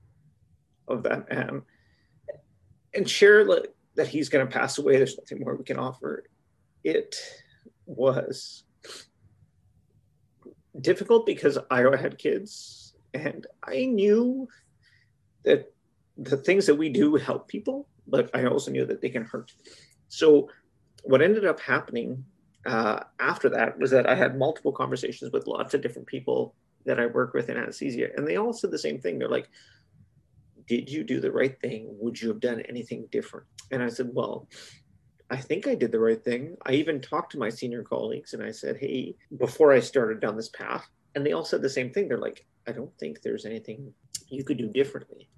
[0.88, 1.62] of that man
[2.94, 3.46] and share
[3.96, 4.98] that he's going to pass away.
[4.98, 6.24] There's nothing more we can offer.
[6.84, 7.16] It
[7.86, 8.64] was
[10.80, 14.48] difficult because I had kids and I knew
[15.44, 15.72] that
[16.18, 19.52] the things that we do help people, but I also knew that they can hurt.
[20.10, 20.50] So,
[21.04, 22.24] what ended up happening
[22.66, 27.00] uh, after that was that I had multiple conversations with lots of different people that
[27.00, 29.20] I work with in anesthesia, and they all said the same thing.
[29.20, 29.50] They're like,
[30.67, 31.88] Did you do the right thing?
[31.99, 33.47] Would you have done anything different?
[33.71, 34.47] And I said, Well,
[35.30, 36.56] I think I did the right thing.
[36.65, 40.36] I even talked to my senior colleagues and I said, Hey, before I started down
[40.36, 42.08] this path, and they all said the same thing.
[42.08, 43.93] They're like, I don't think there's anything
[44.30, 45.30] you could do differently.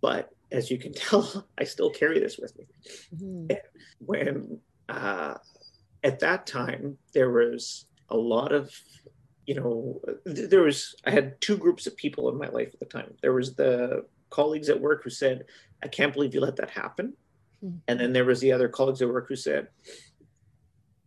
[0.00, 2.66] But as you can tell, I still carry this with me.
[3.14, 3.56] Mm-hmm.
[4.00, 5.34] When uh,
[6.02, 8.70] at that time, there was a lot of,
[9.46, 12.86] you know, there was, I had two groups of people in my life at the
[12.86, 13.14] time.
[13.22, 15.44] There was the colleagues at work who said,
[15.82, 17.14] I can't believe you let that happen.
[17.64, 17.76] Mm-hmm.
[17.86, 19.68] And then there was the other colleagues at work who said,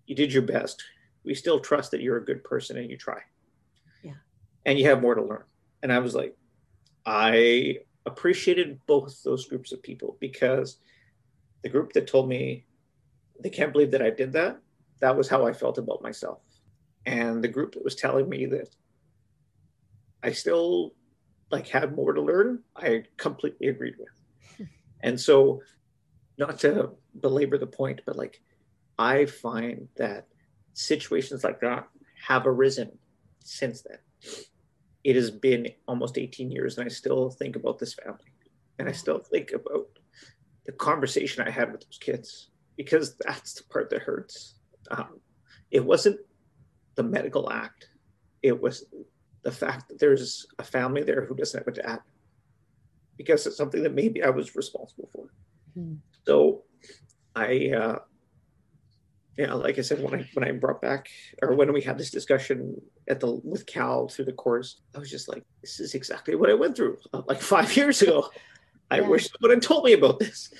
[0.05, 0.81] you did your best.
[1.25, 3.19] We still trust that you're a good person and you try.
[4.01, 4.13] Yeah.
[4.65, 5.43] And you have more to learn.
[5.83, 6.37] And I was like,
[7.05, 10.77] I appreciated both those groups of people because
[11.63, 12.65] the group that told me
[13.43, 14.57] they can't believe that I did that,
[14.99, 16.39] that was how I felt about myself.
[17.05, 18.69] And the group that was telling me that
[20.23, 20.93] I still
[21.51, 24.67] like had more to learn, I completely agreed with.
[25.01, 25.61] and so
[26.37, 28.41] not to belabor the point, but like
[28.99, 30.27] I find that
[30.73, 31.87] situations like that
[32.27, 32.91] have arisen
[33.39, 33.99] since then
[35.07, 38.33] it has been almost 18 years and I still think about this family.
[38.77, 39.87] And I still think about
[40.65, 44.55] the conversation I had with those kids because that's the part that hurts.
[44.91, 45.21] Um,
[45.71, 46.19] it wasn't
[46.95, 47.87] the medical act,
[48.43, 48.83] it was
[49.43, 51.99] the fact that there's a family there who doesn't have a dad
[53.17, 55.25] because it's something that maybe I was responsible for.
[55.77, 55.95] Mm-hmm.
[56.25, 56.63] So
[57.35, 57.99] I uh,
[59.37, 61.09] yeah, like I said, when I when I brought back
[61.43, 65.11] or when we had this discussion at the with Cal through the course, I was
[65.11, 68.29] just like, this is exactly what I went through uh, like five years ago.
[68.89, 69.07] I yeah.
[69.07, 70.51] wish someone had told me about this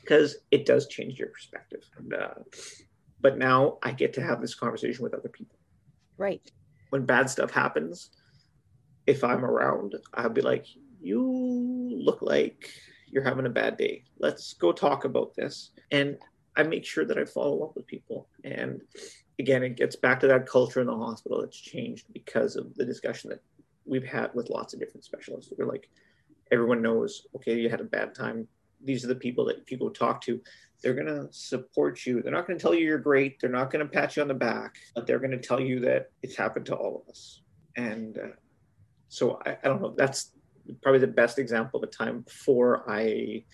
[0.00, 1.82] because it does change your perspective.
[1.98, 2.34] And, uh,
[3.20, 5.58] but now I get to have this conversation with other people.
[6.16, 6.50] Right.
[6.90, 8.10] When bad stuff happens,
[9.06, 10.66] if I'm around, I'll be like,
[11.00, 11.22] you
[12.02, 12.68] look like
[13.08, 14.04] you're having a bad day.
[14.18, 15.70] Let's go talk about this.
[15.90, 16.16] And
[16.56, 18.28] I make sure that I follow up with people.
[18.44, 18.80] And
[19.38, 22.84] again, it gets back to that culture in the hospital that's changed because of the
[22.84, 23.42] discussion that
[23.84, 25.52] we've had with lots of different specialists.
[25.56, 25.88] We're like,
[26.50, 28.46] everyone knows, okay, you had a bad time.
[28.84, 30.40] These are the people that if you go talk to,
[30.82, 32.20] they're going to support you.
[32.22, 33.40] They're not going to tell you you're great.
[33.40, 35.80] They're not going to pat you on the back, but they're going to tell you
[35.80, 37.42] that it's happened to all of us.
[37.76, 38.36] And uh,
[39.12, 39.94] so I, I don't know.
[39.94, 40.32] That's
[40.82, 43.44] probably the best example of a time before I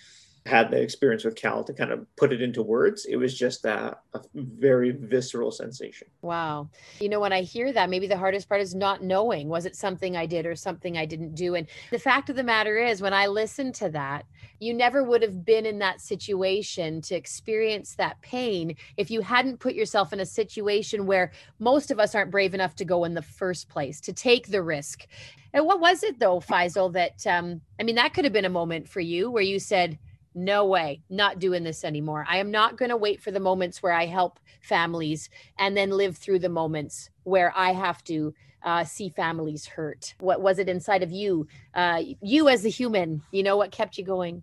[0.47, 3.05] had the experience with Cal to kind of put it into words.
[3.05, 6.09] It was just a, a, very visceral sensation.
[6.23, 6.71] Wow.
[7.01, 9.77] You know, when I hear that, maybe the hardest part is not knowing was it
[9.77, 11.55] something I did or something I didn't do?
[11.55, 14.25] And the fact of the matter is, when I listened to that,
[14.61, 19.61] you never would have been in that situation to experience that pain if you hadn't
[19.61, 23.15] put yourself in a situation where most of us aren't brave enough to go in
[23.15, 25.07] the first place, to take the risk.
[25.53, 28.51] And what was it though, Faisal, that, um, I mean, that could have been a
[28.51, 29.99] moment for you where you said,
[30.39, 32.25] no way, not doing this anymore.
[32.29, 35.91] I am not going to wait for the moments where I help families and then
[35.91, 40.15] live through the moments where I have to uh, see families hurt.
[40.21, 41.47] What was it inside of you?
[41.75, 44.43] Uh, you as a human, you know, what kept you going?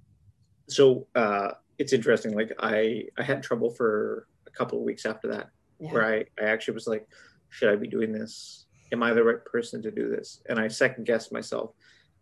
[0.68, 2.36] So uh, it's interesting.
[2.36, 5.92] Like I, I had trouble for a couple of weeks after that, yeah.
[5.92, 7.08] where I, I actually was like,
[7.50, 8.66] should I be doing this?
[8.92, 10.42] Am I the right person to do this?
[10.48, 11.72] And I second guessed myself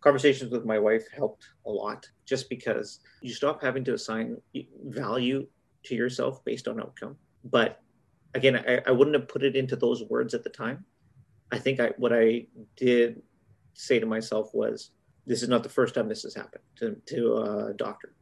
[0.04, 4.36] conversations with my wife helped a lot just because you stop having to assign
[4.84, 5.46] value
[5.82, 7.16] to yourself based on outcome.
[7.44, 7.80] But
[8.34, 10.84] again, I, I wouldn't have put it into those words at the time.
[11.50, 13.22] I think I, what I did
[13.72, 14.90] say to myself was,
[15.26, 18.14] this is not the first time this has happened to, to a doctor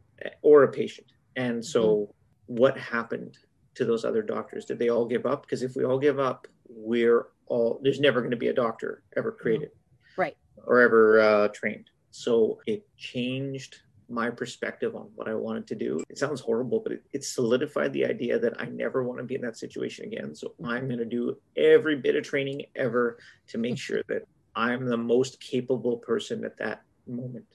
[0.42, 1.08] or a patient.
[1.34, 2.54] And so, mm-hmm.
[2.62, 3.38] what happened
[3.74, 4.66] to those other doctors?
[4.66, 5.42] Did they all give up?
[5.42, 9.02] Because if we all give up, we're all, there's never going to be a doctor
[9.16, 9.70] ever created.
[10.16, 11.90] Right or ever uh, trained.
[12.10, 16.02] So it changed my perspective on what I wanted to do.
[16.10, 19.34] It sounds horrible, but it, it solidified the idea that I never want to be
[19.34, 20.34] in that situation again.
[20.34, 24.22] So I'm going to do every bit of training ever to make sure that
[24.54, 27.46] I'm the most capable person at that moment.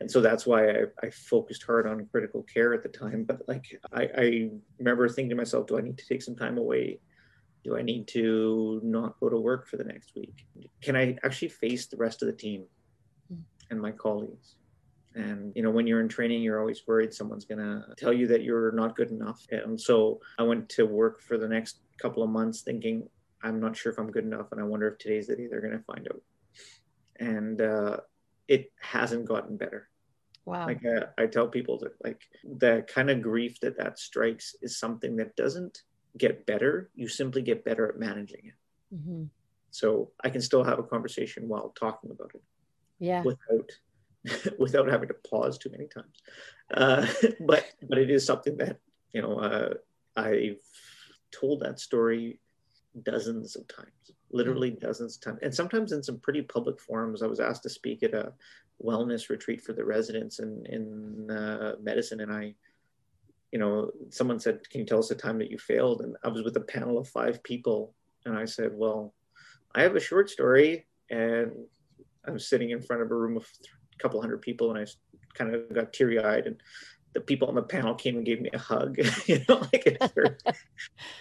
[0.00, 3.24] And so that's why I, I, focused hard on critical care at the time.
[3.24, 6.58] But like I, I remember thinking to myself, do I need to take some time
[6.58, 7.00] away
[7.66, 10.46] do I need to not go to work for the next week?
[10.80, 12.64] Can I actually face the rest of the team
[13.32, 13.42] mm.
[13.70, 14.54] and my colleagues?
[15.16, 18.26] And, you know, when you're in training, you're always worried someone's going to tell you
[18.28, 19.44] that you're not good enough.
[19.50, 23.08] And so I went to work for the next couple of months thinking,
[23.42, 24.52] I'm not sure if I'm good enough.
[24.52, 26.22] And I wonder if today's the day they're going to find out.
[27.18, 27.96] And uh,
[28.46, 29.88] it hasn't gotten better.
[30.44, 30.66] Wow.
[30.66, 34.78] Like uh, I tell people that, like, the kind of grief that that strikes is
[34.78, 35.82] something that doesn't
[36.16, 36.90] get better.
[36.94, 38.94] You simply get better at managing it.
[38.94, 39.24] Mm-hmm.
[39.70, 42.42] So I can still have a conversation while talking about it.
[42.98, 43.22] Yeah.
[43.22, 43.70] Without
[44.58, 46.16] without having to pause too many times.
[46.72, 47.06] Uh,
[47.46, 48.78] but but it is something that
[49.12, 49.74] you know uh,
[50.16, 50.62] I've
[51.30, 52.40] told that story
[53.02, 54.86] dozens of times, literally mm-hmm.
[54.86, 57.22] dozens of times, and sometimes in some pretty public forums.
[57.22, 58.32] I was asked to speak at a
[58.82, 62.54] wellness retreat for the residents in in uh, medicine, and I.
[63.56, 66.28] You know, someone said, "Can you tell us the time that you failed?" And I
[66.28, 67.94] was with a panel of five people,
[68.26, 69.14] and I said, "Well,
[69.74, 71.52] I have a short story, and
[72.26, 73.46] I'm sitting in front of a room of
[73.94, 74.84] a couple hundred people, and I
[75.32, 76.62] kind of got teary eyed, and
[77.14, 78.98] the people on the panel came and gave me a hug.
[79.26, 80.02] you know, like it,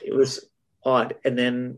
[0.04, 0.50] it was
[0.84, 1.15] odd.
[1.24, 1.78] And then,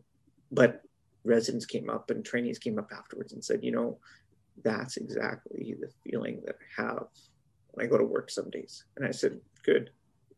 [0.51, 0.81] but
[1.23, 3.99] residents came up and trainees came up afterwards and said, you know,
[4.63, 7.09] that's exactly the feeling that I have
[7.69, 8.85] when I go to work some days.
[8.95, 9.91] And I said, good.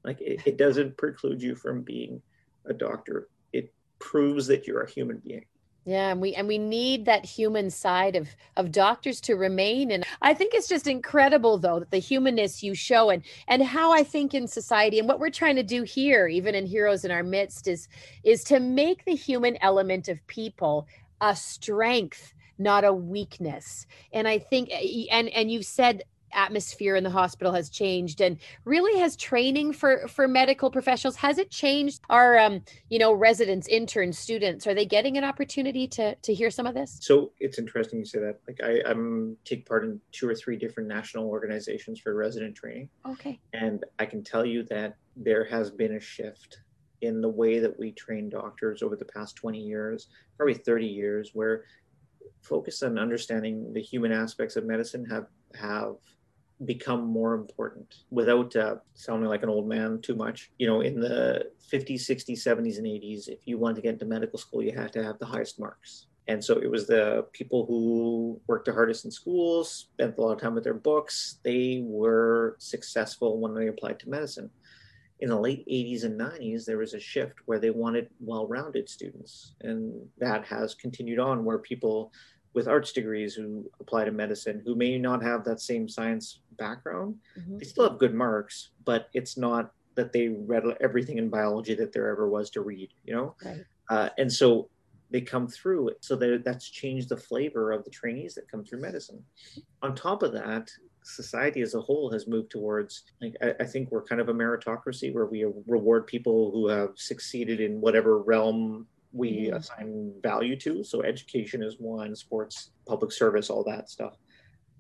[0.04, 2.22] Like it, it doesn't preclude you from being
[2.66, 3.30] a doctor.
[3.54, 5.46] It proves that you're a human being.
[5.86, 9.92] Yeah, and we and we need that human side of of doctors to remain.
[9.92, 13.92] And I think it's just incredible though that the humanness you show and and how
[13.92, 17.12] I think in society and what we're trying to do here, even in Heroes in
[17.12, 17.88] Our Midst, is
[18.24, 20.88] is to make the human element of people
[21.22, 27.04] a strength not a weakness and i think eh, and and you've said atmosphere in
[27.04, 31.16] the hospital has changed and really has training for for medical professionals.
[31.18, 34.68] Has it changed our um you know residents interns students?
[34.68, 36.98] Are they getting an opportunity to to hear some of this?
[37.02, 38.40] So it's interesting you say that.
[38.48, 42.90] Like i i'm take part in two or three different national organizations for resident training.
[43.06, 43.40] Okay.
[43.54, 46.60] And i can tell you that there has been a shift
[47.02, 51.32] in the way that we train doctors over the past 20 years probably 30 years
[51.34, 51.64] where
[52.42, 55.96] focus on understanding the human aspects of medicine have have
[56.66, 60.52] become more important without uh, sounding like an old man too much.
[60.58, 64.06] You know, in the 50s, 60s, 70s, and 80s, if you wanted to get into
[64.06, 66.08] medical school, you had to have the highest marks.
[66.28, 70.34] And so it was the people who worked the hardest in schools, spent a lot
[70.34, 74.52] of time with their books, they were successful when they applied to medicine.
[75.22, 78.88] In the late 80s and 90s, there was a shift where they wanted well rounded
[78.88, 79.56] students.
[79.62, 82.12] And that has continued on where people
[82.54, 87.16] with arts degrees who apply to medicine who may not have that same science background
[87.38, 87.58] mm-hmm.
[87.58, 91.92] they still have good marks but it's not that they read everything in biology that
[91.92, 93.64] there ever was to read you know right.
[93.90, 94.70] uh, and so
[95.12, 98.82] they come through so that that's changed the flavor of the trainees that come through
[98.82, 99.24] medicine
[99.82, 100.70] on top of that
[101.04, 104.34] society as a whole has moved towards like I, I, think we're kind of a
[104.34, 109.56] meritocracy where we reward people who have succeeded in whatever realm we mm-hmm.
[109.56, 110.84] assign value to.
[110.84, 114.18] So education is one, sports, public service, all that stuff.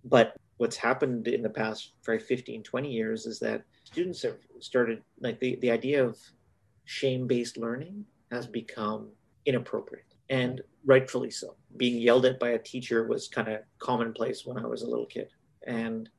[0.06, 5.02] But what's happened in the past probably 15, 20 years is that students have started
[5.22, 6.18] like the, the idea of
[6.84, 9.08] shame-based learning has become
[9.46, 11.56] inappropriate and rightfully so.
[11.78, 15.06] Being yelled at by a teacher was kind of commonplace when I was a little
[15.06, 15.30] kid.
[15.66, 16.10] And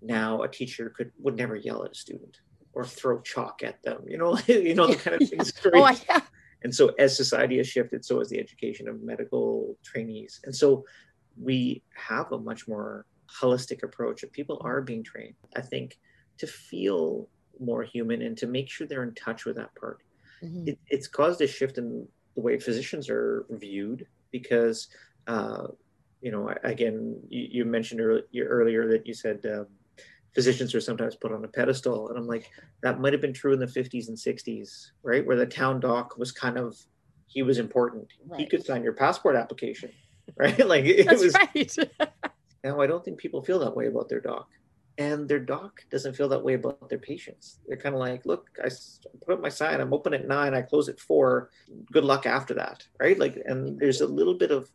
[0.00, 2.38] now a teacher could would never yell at a student
[2.74, 5.52] or throw chalk at them, you know, you know, the kind of things.
[5.74, 6.20] oh, yeah.
[6.62, 10.40] And so, as society has shifted, so has the education of medical trainees.
[10.44, 10.84] And so,
[11.40, 13.06] we have a much more
[13.40, 14.22] holistic approach.
[14.22, 15.98] If people are being trained, I think
[16.38, 17.28] to feel
[17.60, 20.02] more human and to make sure they're in touch with that part.
[20.42, 20.68] Mm-hmm.
[20.68, 24.88] It, it's caused a shift in the way physicians are viewed because,
[25.26, 25.68] uh,
[26.20, 29.66] you know, again, you, you mentioned earlier that you said um,
[30.34, 32.08] physicians are sometimes put on a pedestal.
[32.08, 32.50] And I'm like,
[32.82, 35.26] that might have been true in the 50s and 60s, right?
[35.26, 36.76] Where the town doc was kind of,
[37.26, 38.06] he was important.
[38.26, 38.40] Right.
[38.40, 39.90] He could sign your passport application,
[40.36, 40.66] right?
[40.66, 41.34] like it That's was.
[41.34, 41.76] Right.
[42.64, 44.48] now, I don't think people feel that way about their doc.
[44.98, 47.60] And their doc doesn't feel that way about their patients.
[47.68, 48.68] They're kind of like, look, I
[49.24, 49.80] put up my sign.
[49.80, 50.54] I'm open at nine.
[50.54, 51.50] I close at four.
[51.92, 53.16] Good luck after that, right?
[53.16, 54.68] Like, and there's a little bit of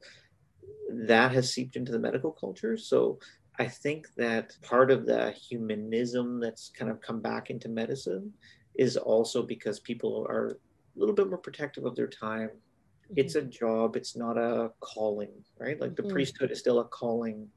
[0.89, 2.77] that has seeped into the medical culture.
[2.77, 3.19] So
[3.59, 8.33] I think that part of the humanism that's kind of come back into medicine
[8.75, 12.49] is also because people are a little bit more protective of their time.
[12.49, 13.13] Mm-hmm.
[13.17, 15.79] It's a job, it's not a calling, right?
[15.79, 16.13] Like the mm-hmm.
[16.13, 17.47] priesthood is still a calling.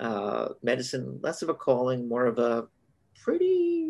[0.00, 2.66] Uh, medicine, less of a calling, more of a
[3.22, 3.88] pretty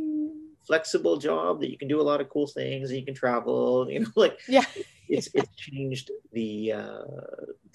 [0.67, 3.87] flexible job that you can do a lot of cool things and you can travel,
[3.91, 4.65] you know, like yeah.
[5.09, 7.05] it's it's changed the uh,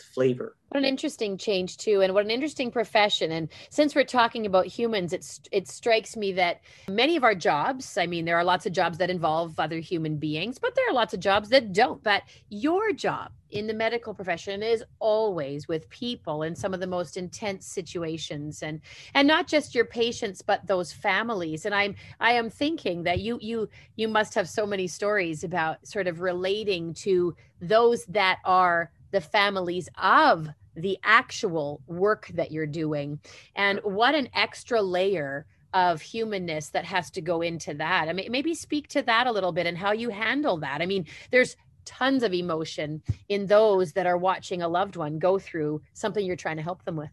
[0.01, 0.55] flavor.
[0.69, 3.31] What an interesting change too, and what an interesting profession.
[3.31, 7.97] And since we're talking about humans, it's it strikes me that many of our jobs.
[7.97, 10.93] I mean, there are lots of jobs that involve other human beings, but there are
[10.93, 12.03] lots of jobs that don't.
[12.03, 16.87] But your job in the medical profession is always with people in some of the
[16.87, 18.79] most intense situations and
[19.15, 23.39] and not just your patients but those families and i'm i am thinking that you
[23.41, 28.91] you you must have so many stories about sort of relating to those that are
[29.11, 33.19] the families of the actual work that you're doing
[33.55, 38.07] and what an extra layer of humanness that has to go into that.
[38.07, 40.81] I mean, maybe speak to that a little bit and how you handle that.
[40.81, 41.55] I mean, there's
[41.85, 46.35] tons of emotion in those that are watching a loved one go through something you're
[46.35, 47.11] trying to help them with.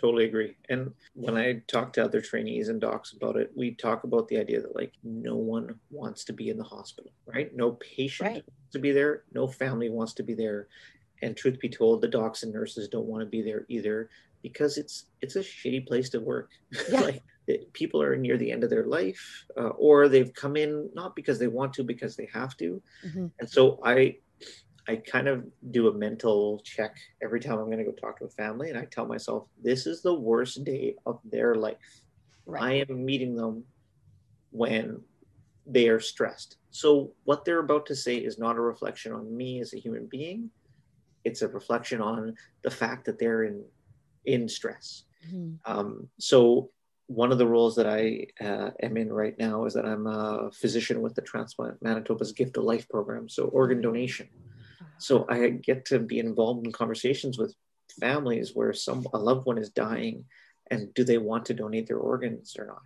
[0.00, 0.56] Totally agree.
[0.70, 4.38] And when I talk to other trainees and docs about it, we talk about the
[4.38, 7.54] idea that like no one wants to be in the hospital, right?
[7.54, 8.34] No patient right.
[8.36, 10.68] wants to be there, no family wants to be there.
[11.22, 14.08] And truth be told, the docs and nurses don't want to be there either
[14.42, 16.50] because it's it's a shitty place to work.
[16.90, 17.00] Yeah.
[17.00, 17.22] like
[17.72, 21.38] people are near the end of their life, uh, or they've come in not because
[21.38, 22.80] they want to, because they have to.
[23.04, 23.26] Mm-hmm.
[23.38, 24.18] And so I
[24.88, 28.24] I kind of do a mental check every time I'm going to go talk to
[28.24, 32.02] a family, and I tell myself, this is the worst day of their life.
[32.46, 32.62] Right.
[32.62, 33.64] I am meeting them
[34.50, 35.00] when
[35.66, 36.56] they are stressed.
[36.70, 40.06] So what they're about to say is not a reflection on me as a human
[40.06, 40.50] being.
[41.24, 43.64] It's a reflection on the fact that they're in
[44.24, 45.04] in stress.
[45.26, 45.54] Mm-hmm.
[45.70, 46.70] Um, so
[47.06, 50.50] one of the roles that I uh, am in right now is that I'm a
[50.52, 54.28] physician with the Transplant Manitoba's Gift of Life program, so organ donation.
[54.98, 57.54] So I get to be involved in conversations with
[57.98, 60.24] families where some a loved one is dying,
[60.70, 62.82] and do they want to donate their organs or not?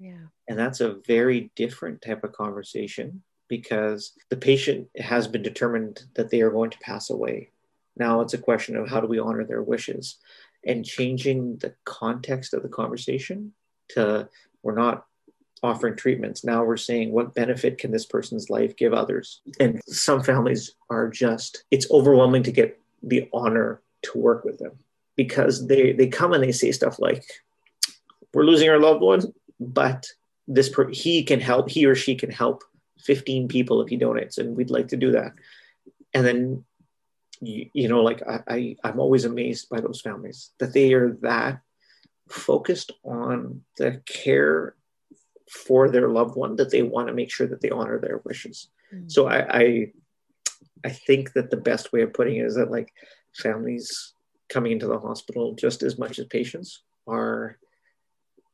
[0.00, 6.02] Yeah, and that's a very different type of conversation because the patient has been determined
[6.14, 7.50] that they are going to pass away.
[7.98, 10.18] Now it's a question of how do we honor their wishes
[10.64, 13.52] and changing the context of the conversation
[13.90, 14.28] to
[14.62, 15.04] we're not
[15.62, 16.44] offering treatments.
[16.44, 19.40] Now we're saying what benefit can this person's life give others?
[19.58, 24.72] And some families are just, it's overwhelming to get the honor to work with them
[25.16, 27.24] because they, they come and they say stuff like,
[28.32, 29.22] we're losing our loved one,
[29.58, 30.06] but
[30.46, 32.62] this per- he can help, he or she can help
[33.00, 35.32] 15 people if he donates, and we'd like to do that.
[36.14, 36.64] And then
[37.40, 41.16] you, you know, like I, I, I'm always amazed by those families that they are
[41.22, 41.60] that
[42.28, 44.74] focused on the care
[45.50, 48.68] for their loved one that they want to make sure that they honor their wishes.
[48.92, 49.08] Mm-hmm.
[49.08, 49.92] So I, I
[50.84, 52.92] I think that the best way of putting it is that like
[53.34, 54.14] families
[54.48, 57.58] coming into the hospital just as much as patients are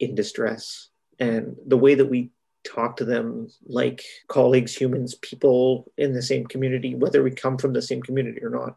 [0.01, 0.89] in distress.
[1.18, 2.30] And the way that we
[2.64, 7.72] talk to them like colleagues, humans, people in the same community, whether we come from
[7.72, 8.76] the same community or not,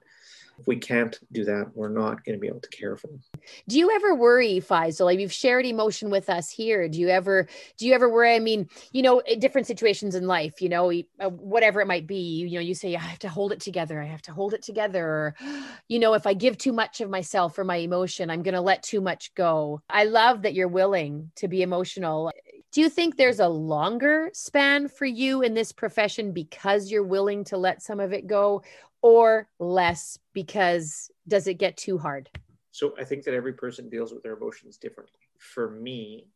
[0.59, 3.21] if we can't do that, we're not going to be able to care for them.
[3.67, 5.05] Do you ever worry, Faisal?
[5.05, 6.87] Like you've shared emotion with us here.
[6.89, 8.35] Do you ever, do you ever worry?
[8.35, 12.39] I mean, you know, different situations in life, you know, uh, whatever it might be,
[12.39, 14.01] you know, you say, I have to hold it together.
[14.01, 15.05] I have to hold it together.
[15.05, 15.35] Or,
[15.87, 18.61] you know, if I give too much of myself or my emotion, I'm going to
[18.61, 19.81] let too much go.
[19.89, 22.31] I love that you're willing to be emotional.
[22.77, 27.43] Do you think there's a longer span for you in this profession because you're willing
[27.45, 28.61] to let some of it go?
[29.01, 32.29] or less because does it get too hard?
[32.71, 35.21] So I think that every person deals with their emotions differently.
[35.39, 36.27] For me,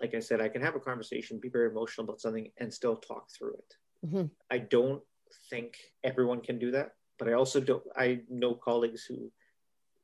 [0.00, 2.96] like I said, I can have a conversation, be very emotional about something, and still
[2.96, 3.74] talk through it.
[4.06, 4.24] Mm-hmm.
[4.50, 5.02] I don't
[5.48, 7.84] think everyone can do that, but I also don't.
[7.96, 9.30] I know colleagues who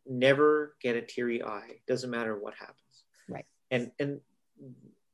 [0.07, 1.81] never get a teary eye.
[1.89, 3.05] Doesn't matter what happens.
[3.29, 3.47] Right.
[3.73, 4.21] And and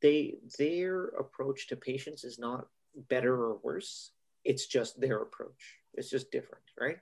[0.03, 2.69] they their approach to patients is not
[3.09, 4.13] better or worse.
[4.45, 5.79] It's just their approach.
[5.95, 6.99] It's just different, right?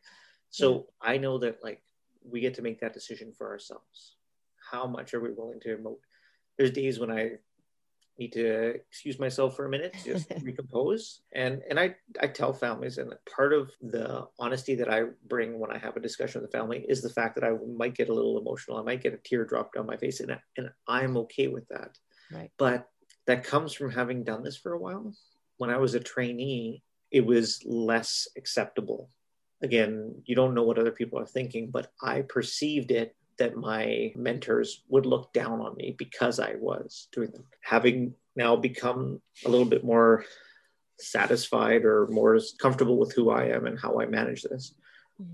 [0.50, 1.12] So yeah.
[1.12, 1.82] I know that like
[2.24, 4.16] we get to make that decision for ourselves.
[4.70, 6.00] How much are we willing to emote?
[6.56, 7.32] There's days when I
[8.18, 11.20] need to excuse myself for a minute, just recompose.
[11.32, 15.70] And and I I tell families, and part of the honesty that I bring when
[15.70, 18.14] I have a discussion with the family is the fact that I might get a
[18.14, 18.78] little emotional.
[18.78, 21.96] I might get a tear drop down my face, and and I'm okay with that.
[22.32, 22.50] Right.
[22.58, 22.88] But
[23.26, 25.12] that comes from having done this for a while.
[25.56, 29.10] When I was a trainee, it was less acceptable.
[29.62, 34.12] Again, you don't know what other people are thinking, but I perceived it that my
[34.16, 37.44] mentors would look down on me because I was doing them.
[37.62, 40.24] Having now become a little bit more
[40.98, 44.74] satisfied or more comfortable with who I am and how I manage this.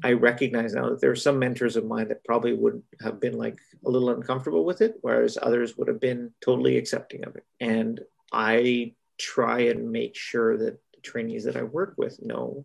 [0.03, 3.37] I recognize now that there are some mentors of mine that probably would have been
[3.37, 7.45] like a little uncomfortable with it, whereas others would have been totally accepting of it.
[7.61, 8.01] And
[8.33, 12.65] I try and make sure that the trainees that I work with know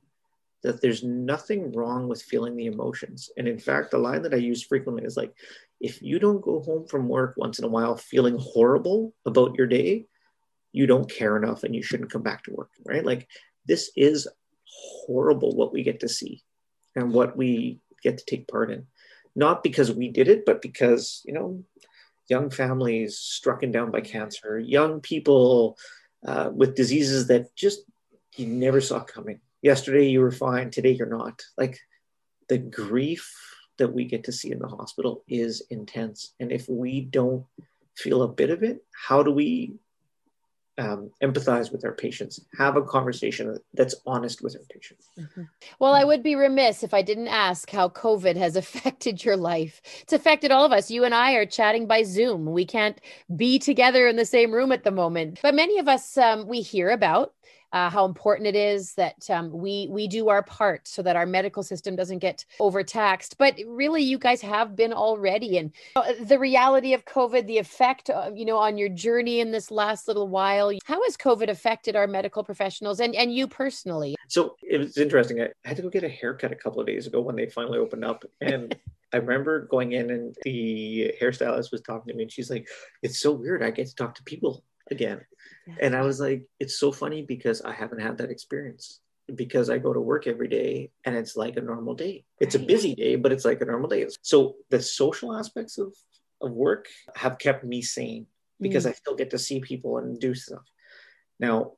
[0.63, 3.29] that there's nothing wrong with feeling the emotions.
[3.37, 5.33] And in fact, the line that I use frequently is like,
[5.81, 9.67] if you don't go home from work once in a while feeling horrible about your
[9.67, 10.05] day,
[10.71, 13.05] you don't care enough and you shouldn't come back to work, right?
[13.05, 13.27] Like,
[13.65, 14.27] this is
[14.65, 16.43] horrible what we get to see
[16.99, 18.85] and what we get to take part in.
[19.35, 21.63] Not because we did it, but because, you know,
[22.29, 25.77] young families struck and down by cancer, young people
[26.25, 27.81] uh, with diseases that just
[28.35, 29.39] you never saw coming.
[29.61, 31.41] Yesterday you were fine, today you're not.
[31.57, 31.79] Like
[32.47, 33.33] the grief
[33.77, 36.33] that we get to see in the hospital is intense.
[36.39, 37.45] And if we don't
[37.95, 39.73] feel a bit of it, how do we
[40.79, 45.09] um, empathize with our patients, have a conversation that's honest with our patients.
[45.19, 45.43] Mm-hmm.
[45.79, 49.81] Well, I would be remiss if I didn't ask how COVID has affected your life.
[50.01, 50.89] It's affected all of us.
[50.89, 52.45] You and I are chatting by Zoom.
[52.45, 52.99] We can't
[53.35, 56.61] be together in the same room at the moment, but many of us um, we
[56.61, 57.33] hear about
[57.71, 61.25] uh, how important it is that um, we we do our part so that our
[61.25, 63.37] medical system doesn't get overtaxed.
[63.37, 68.09] But really, you guys have been already, and uh, the reality of COVID, the effect,
[68.09, 70.71] of, you know, on your journey in this last little while.
[70.85, 74.15] How has COVID affected our medical professionals and and you personally?
[74.27, 75.41] So it was interesting.
[75.41, 77.79] I had to go get a haircut a couple of days ago when they finally
[77.79, 78.75] opened up, and.
[79.11, 82.67] I remember going in and the hairstylist was talking to me and she's like,
[83.01, 83.63] It's so weird.
[83.63, 85.21] I get to talk to people again.
[85.79, 89.01] And I was like, it's so funny because I haven't had that experience
[89.35, 92.25] because I go to work every day and it's like a normal day.
[92.39, 92.63] It's right.
[92.63, 94.07] a busy day, but it's like a normal day.
[94.21, 95.93] So the social aspects of,
[96.41, 98.25] of work have kept me sane
[98.59, 98.89] because mm.
[98.89, 100.63] I still get to see people and do stuff.
[101.39, 101.73] Now,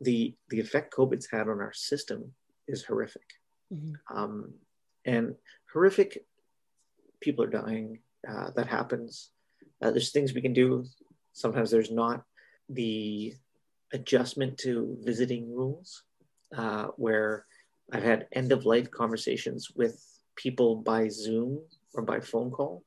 [0.00, 2.32] the the effect COVID's had on our system
[2.68, 3.22] is horrific.
[3.72, 4.16] Mm-hmm.
[4.16, 4.54] Um,
[5.04, 5.36] and
[5.72, 6.24] horrific
[7.20, 8.00] people are dying.
[8.28, 9.30] Uh, that happens.
[9.80, 10.84] Uh, there's things we can do.
[11.32, 12.24] Sometimes there's not
[12.68, 13.34] the
[13.92, 16.02] adjustment to visiting rules,
[16.56, 17.46] uh, where
[17.92, 20.02] I've had end of life conversations with
[20.36, 21.60] people by Zoom
[21.94, 22.84] or by phone call,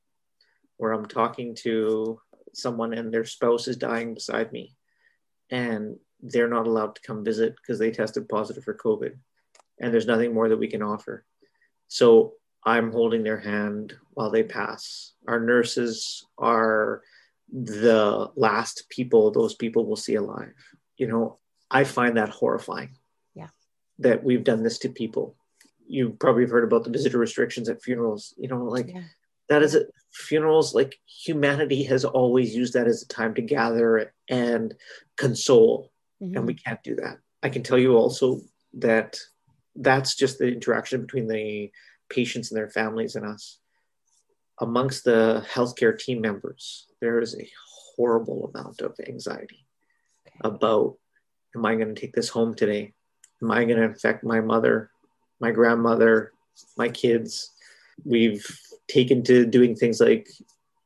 [0.78, 2.20] where I'm talking to
[2.54, 4.76] someone and their spouse is dying beside me,
[5.50, 9.16] and they're not allowed to come visit because they tested positive for COVID,
[9.80, 11.26] and there's nothing more that we can offer.
[11.88, 12.34] So
[12.66, 15.14] I'm holding their hand while they pass.
[15.28, 17.02] Our nurses are
[17.52, 20.54] the last people those people will see alive.
[20.98, 21.40] You know,
[21.72, 22.98] I find that horrifying.
[23.34, 23.50] Yeah.
[24.00, 25.36] That we've done this to people.
[25.88, 28.34] You probably have heard about the visitor restrictions at funerals.
[28.38, 29.04] You know, like yeah.
[29.50, 34.14] that is a, funerals, like humanity has always used that as a time to gather
[34.30, 34.76] and
[35.18, 35.92] console.
[36.22, 36.38] Mm-hmm.
[36.38, 37.18] And we can't do that.
[37.42, 38.42] I can tell you also
[38.74, 39.18] that
[39.76, 41.72] that's just the interaction between the
[42.10, 43.60] patients and their families and us
[44.60, 47.50] amongst the healthcare team members, there is a
[47.96, 49.66] horrible amount of anxiety
[50.28, 50.40] okay.
[50.44, 50.96] about
[51.56, 52.94] am I going to take this home today?
[53.42, 54.92] Am I going to infect my mother,
[55.40, 56.32] my grandmother,
[56.78, 57.52] my kids?
[58.06, 58.46] We've
[58.88, 60.30] taken to doing things like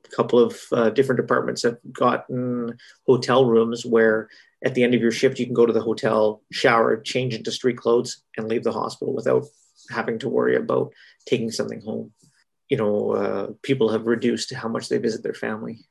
[0.06, 4.30] a couple of uh, different departments have gotten hotel rooms where
[4.64, 7.52] at the end of your shift you can go to the hotel, shower, change into
[7.52, 9.44] street clothes, and leave the hospital without
[9.90, 10.94] having to worry about
[11.26, 12.14] taking something home
[12.74, 15.86] you know, uh, people have reduced how much they visit their family.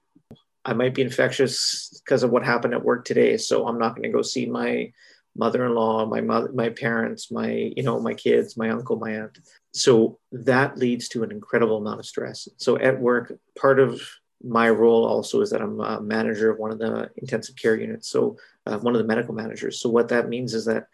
[0.65, 4.05] I might be infectious because of what happened at work today, so I'm not going
[4.05, 4.93] to go see my
[5.37, 9.39] mother-in-law, my mother, my parents, my you know, my kids, my uncle, my aunt.
[9.73, 12.49] So that leads to an incredible amount of stress.
[12.59, 14.03] So at work, part of
[14.43, 18.09] my role also is that I'm a manager of one of the intensive care units.
[18.09, 18.37] So
[18.67, 19.81] uh, one of the medical managers.
[19.81, 20.89] So what that means is that,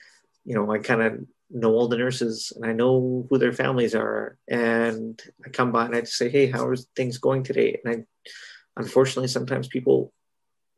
[0.45, 3.95] you know, I kind of know all the nurses and I know who their families
[3.95, 4.37] are.
[4.49, 7.81] And I come by and I just say, Hey, how are things going today?
[7.83, 8.31] And I,
[8.79, 10.13] unfortunately, sometimes people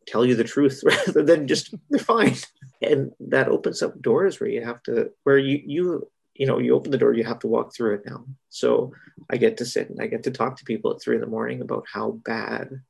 [0.07, 2.37] tell you the truth rather than just they're fine.
[2.83, 6.75] And that opens up doors where you have to, where you, you, you know, you
[6.75, 8.25] open the door, you have to walk through it now.
[8.49, 8.93] So
[9.31, 11.27] I get to sit and I get to talk to people at three in the
[11.27, 12.81] morning about how bad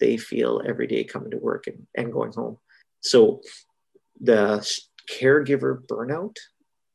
[0.00, 2.58] they feel every day coming to work and, and going home.
[3.00, 3.42] So
[4.20, 4.66] the
[5.10, 6.36] caregiver burnout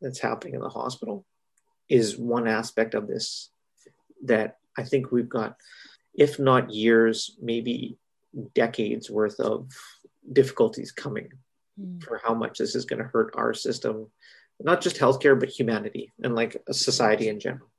[0.01, 1.25] that's happening in the hospital
[1.89, 3.51] is one aspect of this
[4.25, 5.57] that I think we've got,
[6.19, 7.97] if not years, maybe
[8.53, 9.71] decades worth of
[10.31, 11.29] difficulties coming
[11.79, 12.03] mm.
[12.03, 14.07] for how much this is going to hurt our system,
[14.59, 17.69] not just healthcare, but humanity and like a society in general.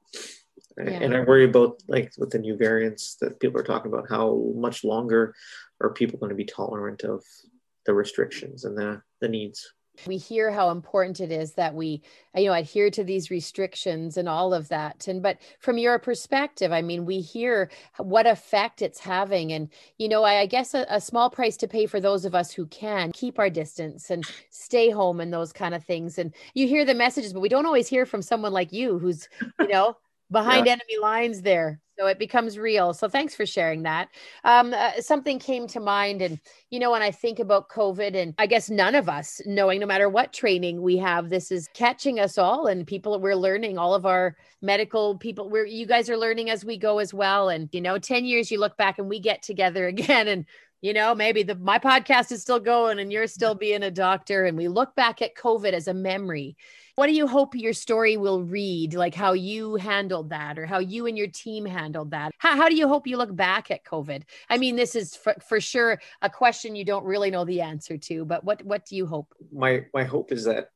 [0.79, 0.85] Yeah.
[0.85, 4.53] And I worry about like with the new variants that people are talking about, how
[4.57, 5.35] much longer
[5.83, 7.23] are people going to be tolerant of
[7.85, 9.75] the restrictions and the, the needs?
[10.07, 12.03] We hear how important it is that we
[12.35, 15.09] you know adhere to these restrictions and all of that.
[15.09, 19.53] And but from your perspective i mean we hear what effect it's having.
[19.53, 22.35] And you know i, I guess a, a, small price to pay for those of
[22.35, 26.19] us who can keep our distance and stay home and those kind of things.
[26.19, 29.29] And you hear the messages but we don't always hear from someone like you who's
[29.59, 29.97] you know
[30.31, 30.73] behind yeah.
[30.73, 32.95] enemy lines there so it becomes real.
[32.95, 34.09] So thanks for sharing that.
[34.45, 36.41] Um, uh, something came to mind and
[36.71, 39.87] you know when i think about covid and i guess none of us knowing no
[39.87, 43.95] matter what training we have this is catching us all and people we're learning all
[43.95, 47.49] of our medical people we're you guys are learning as we go as well.
[47.49, 50.47] And you know 10 years you look back and we get together again and
[50.81, 54.47] you know maybe the my podcast is still going and you're still being a doctor
[54.47, 56.57] and we look back at covid as a memory
[57.01, 58.93] what do you hope your story will read?
[58.93, 62.33] Like how you handled that or how you and your team handled that.
[62.37, 64.25] How, how do you hope you look back at covid?
[64.51, 67.97] I mean this is for, for sure a question you don't really know the answer
[67.97, 69.35] to but what what do you hope?
[69.51, 70.73] My my hope is that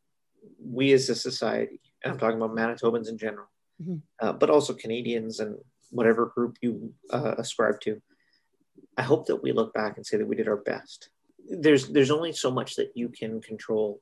[0.65, 3.47] we as a society and i'm talking about manitobans in general
[3.83, 3.97] mm-hmm.
[4.21, 5.57] uh, but also canadians and
[5.91, 8.01] whatever group you uh, ascribe to
[8.97, 11.11] i hope that we look back and say that we did our best
[11.49, 14.01] there's there's only so much that you can control.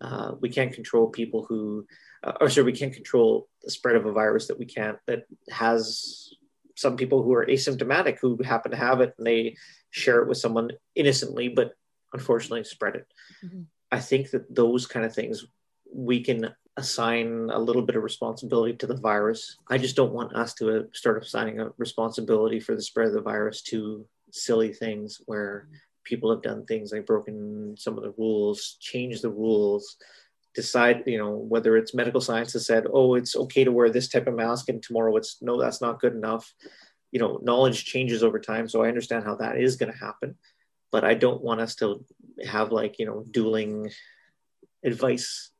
[0.00, 1.86] Uh, we can't control people who,
[2.22, 5.24] uh, or sorry, we can't control the spread of a virus that we can't that
[5.50, 6.34] has
[6.76, 9.56] some people who are asymptomatic who happen to have it and they
[9.90, 11.72] share it with someone innocently, but
[12.12, 13.06] unfortunately spread it.
[13.44, 13.62] Mm-hmm.
[13.90, 15.46] I think that those kind of things
[15.92, 19.56] we can assign a little bit of responsibility to the virus.
[19.68, 23.20] I just don't want us to start assigning a responsibility for the spread of the
[23.20, 25.68] virus to silly things where
[26.08, 29.96] people have done things like broken some of the rules, changed the rules,
[30.54, 34.08] decide, you know, whether it's medical science has said, oh, it's okay to wear this
[34.08, 36.52] type of mask, and tomorrow it's no, that's not good enough.
[37.12, 38.68] You know, knowledge changes over time.
[38.68, 40.34] So I understand how that is going to happen.
[40.90, 42.04] But I don't want us to
[42.46, 43.90] have like, you know, dueling
[44.82, 45.50] advice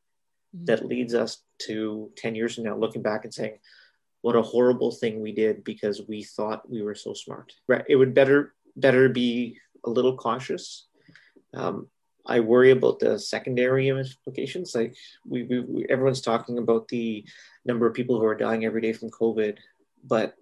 [0.54, 0.64] mm-hmm.
[0.66, 3.58] that leads us to 10 years from now looking back and saying,
[4.22, 7.52] what a horrible thing we did because we thought we were so smart.
[7.68, 7.84] Right.
[7.88, 10.86] It would better better be a little cautious.
[11.54, 11.88] Um,
[12.26, 14.74] I worry about the secondary implications.
[14.74, 14.94] Like
[15.26, 17.24] we, we, we, everyone's talking about the
[17.64, 19.56] number of people who are dying every day from COVID,
[20.04, 20.34] but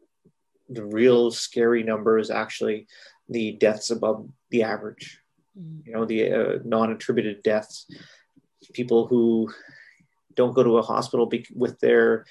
[0.68, 2.88] the real scary number is actually
[3.28, 5.20] the deaths above the average.
[5.58, 5.86] Mm.
[5.86, 7.86] You know, the uh, non-attributed deaths,
[8.72, 9.52] people who
[10.34, 12.26] don't go to a hospital be- with their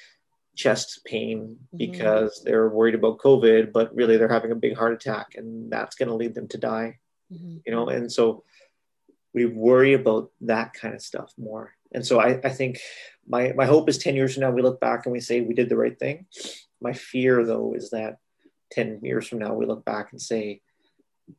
[0.56, 1.78] chest pain mm-hmm.
[1.78, 2.50] because mm-hmm.
[2.50, 6.10] they're worried about COVID, but really they're having a big heart attack and that's going
[6.10, 6.98] to lead them to die.
[7.32, 7.58] Mm-hmm.
[7.66, 8.44] You know, and so
[9.34, 11.74] we worry about that kind of stuff more.
[11.92, 12.80] And so I, I think
[13.28, 15.54] my, my hope is 10 years from now, we look back and we say we
[15.54, 16.26] did the right thing.
[16.82, 18.18] My fear, though, is that
[18.72, 20.62] 10 years from now, we look back and say,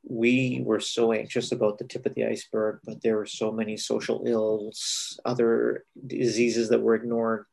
[0.02, 3.76] we were so anxious about the tip of the iceberg, but there were so many
[3.76, 7.46] social ills, other diseases that were ignored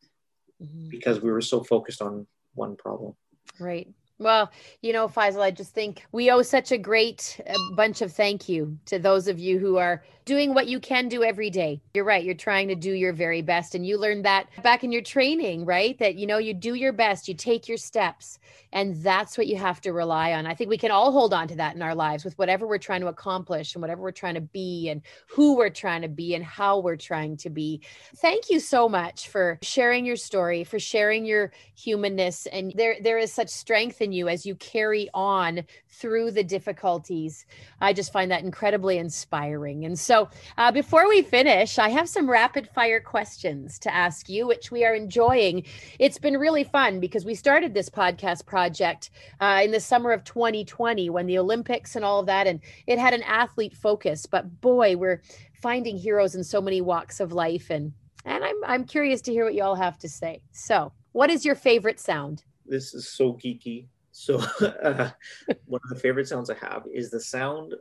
[0.63, 0.89] mm-hmm.
[0.89, 3.15] because we were so focused on one problem.
[3.59, 3.87] Right.
[4.19, 4.51] Well,
[4.81, 8.47] you know, Faisal, I just think we owe such a great a bunch of thank
[8.47, 11.81] you to those of you who are doing what you can do every day.
[11.93, 12.23] You're right.
[12.23, 13.75] You're trying to do your very best.
[13.75, 15.97] And you learned that back in your training, right?
[15.99, 18.39] That, you know, you do your best, you take your steps,
[18.71, 20.45] and that's what you have to rely on.
[20.45, 22.77] I think we can all hold on to that in our lives with whatever we're
[22.77, 26.35] trying to accomplish and whatever we're trying to be and who we're trying to be
[26.35, 27.81] and how we're trying to be.
[28.17, 32.45] Thank you so much for sharing your story, for sharing your humanness.
[32.47, 37.45] And there, there is such strength in you as you carry on through the difficulties.
[37.81, 39.85] I just find that incredibly inspiring.
[39.85, 44.45] And so, uh, before we finish, I have some rapid fire questions to ask you,
[44.45, 45.63] which we are enjoying.
[45.97, 50.23] It's been really fun because we started this podcast project uh, in the summer of
[50.23, 54.25] 2020 when the Olympics and all of that, and it had an athlete focus.
[54.25, 55.21] But boy, we're
[55.61, 57.93] finding heroes in so many walks of life, and
[58.25, 60.41] and I'm I'm curious to hear what you all have to say.
[60.51, 62.43] So, what is your favorite sound?
[62.65, 63.87] This is so geeky.
[64.13, 65.09] So, uh,
[65.65, 67.73] one of the favorite sounds I have is the sound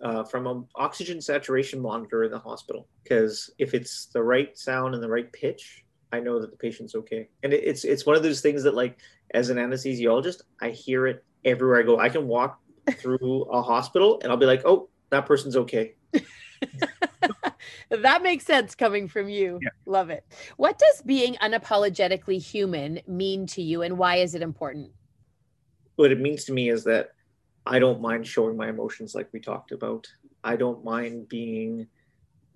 [0.00, 2.88] uh, from an oxygen saturation monitor in the hospital.
[3.02, 6.94] Because if it's the right sound and the right pitch, I know that the patient's
[6.94, 7.28] okay.
[7.42, 8.98] And it, it's it's one of those things that, like,
[9.34, 11.98] as an anesthesiologist, I hear it everywhere I go.
[11.98, 12.60] I can walk
[12.92, 15.96] through a hospital and I'll be like, "Oh, that person's okay."
[17.90, 19.58] that makes sense coming from you.
[19.60, 19.70] Yeah.
[19.86, 20.24] Love it.
[20.56, 24.92] What does being unapologetically human mean to you, and why is it important?
[26.00, 27.10] What it means to me is that
[27.66, 30.08] I don't mind showing my emotions like we talked about.
[30.42, 31.86] I don't mind being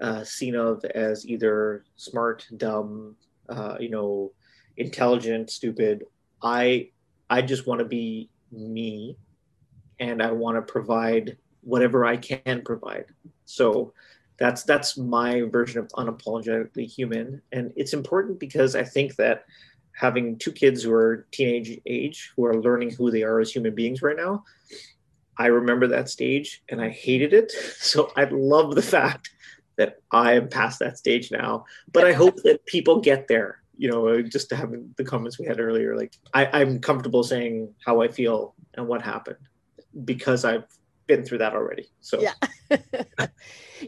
[0.01, 3.17] uh, seen of as either smart, dumb,
[3.49, 4.33] uh, you know,
[4.79, 6.05] intelligent, stupid.
[6.43, 6.89] I
[7.29, 9.19] I just want to be me,
[10.01, 13.07] and I want to provide whatever I can provide.
[13.45, 13.93] So
[14.39, 19.45] that's that's my version of unapologetically human and it's important because i think that
[19.95, 23.75] having two kids who are teenage age who are learning who they are as human
[23.75, 24.45] beings right now
[25.39, 27.53] i remember that stage and i hated it.
[27.79, 29.31] So i love the fact
[29.77, 31.65] that i am past that stage now.
[31.93, 35.47] But i hope that people get there you know just to have the comments we
[35.47, 39.39] had earlier like I, i'm comfortable saying how i feel and what happened
[40.05, 40.65] because i've
[41.07, 41.89] been through that already.
[42.01, 42.33] So yeah.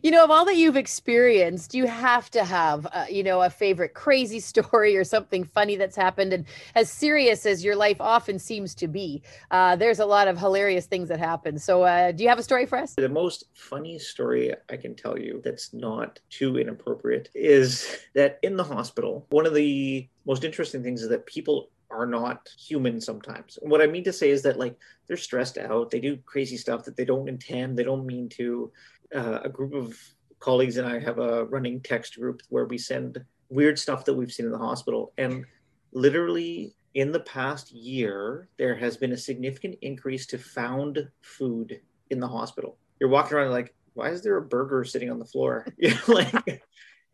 [0.02, 3.50] you know, of all that you've experienced, you have to have, uh, you know, a
[3.50, 6.32] favorite crazy story or something funny that's happened.
[6.32, 6.44] And
[6.74, 10.86] as serious as your life often seems to be, uh, there's a lot of hilarious
[10.86, 11.58] things that happen.
[11.58, 12.94] So, uh, do you have a story for us?
[12.94, 18.56] The most funny story I can tell you that's not too inappropriate is that in
[18.56, 23.58] the hospital, one of the most interesting things is that people are not human sometimes.
[23.60, 24.76] And what I mean to say is that like
[25.06, 28.72] they're stressed out, they do crazy stuff that they don't intend, they don't mean to.
[29.14, 29.96] Uh, a group of
[30.40, 34.32] colleagues and I have a running text group where we send weird stuff that we've
[34.32, 35.12] seen in the hospital.
[35.18, 35.44] And
[35.92, 41.80] literally in the past year, there has been a significant increase to found food
[42.10, 42.78] in the hospital.
[43.00, 45.66] You're walking around like, why is there a burger sitting on the floor?
[46.08, 46.62] Like,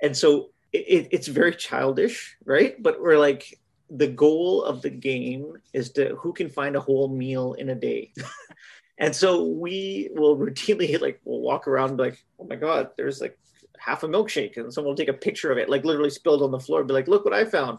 [0.02, 2.80] and so it, it's very childish, right?
[2.82, 3.58] But we're like,
[3.96, 7.74] the goal of the game is to who can find a whole meal in a
[7.74, 8.12] day.
[8.98, 12.90] and so we will routinely like we'll walk around and be like, oh my god,
[12.96, 13.38] there's like
[13.78, 16.50] half a milkshake, and someone will take a picture of it, like literally spilled on
[16.50, 17.78] the floor, be like, look what I found.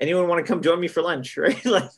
[0.00, 1.64] Anyone want to come join me for lunch, right?
[1.64, 1.90] like,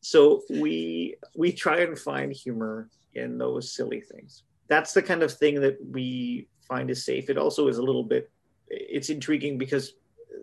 [0.00, 4.42] so we we try and find humor in those silly things.
[4.66, 7.28] That's the kind of thing that we find is safe.
[7.30, 8.30] It also is a little bit
[8.68, 9.94] it's intriguing because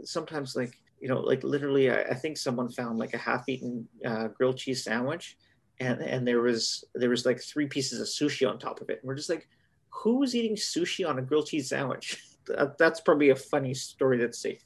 [0.04, 4.28] sometimes like you know, like literally, I, I think someone found like a half-eaten uh,
[4.28, 5.36] grilled cheese sandwich,
[5.80, 9.00] and and there was there was like three pieces of sushi on top of it.
[9.02, 9.50] And we're just like,
[9.90, 12.24] who's eating sushi on a grilled cheese sandwich?
[12.48, 14.64] that, that's probably a funny story that's safe.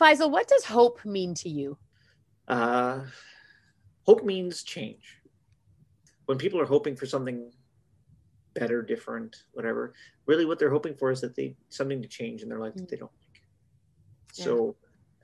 [0.00, 1.76] Faisal, what does hope mean to you?
[2.48, 3.00] Uh,
[4.04, 5.20] hope means change.
[6.24, 7.52] When people are hoping for something
[8.54, 9.92] better, different, whatever,
[10.24, 12.78] really what they're hoping for is that they something to change in their life mm.
[12.78, 13.42] that they don't like.
[14.34, 14.44] Yeah.
[14.44, 14.76] So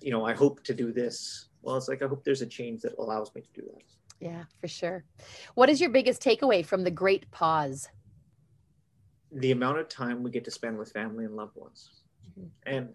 [0.03, 1.49] you know, I hope to do this.
[1.63, 3.83] Well, it's like I hope there's a change that allows me to do that.
[4.21, 5.05] Yeah, for sure.
[5.55, 7.89] What is your biggest takeaway from the great pause?
[9.33, 11.91] The amount of time we get to spend with family and loved ones.
[12.31, 12.49] Mm-hmm.
[12.67, 12.95] And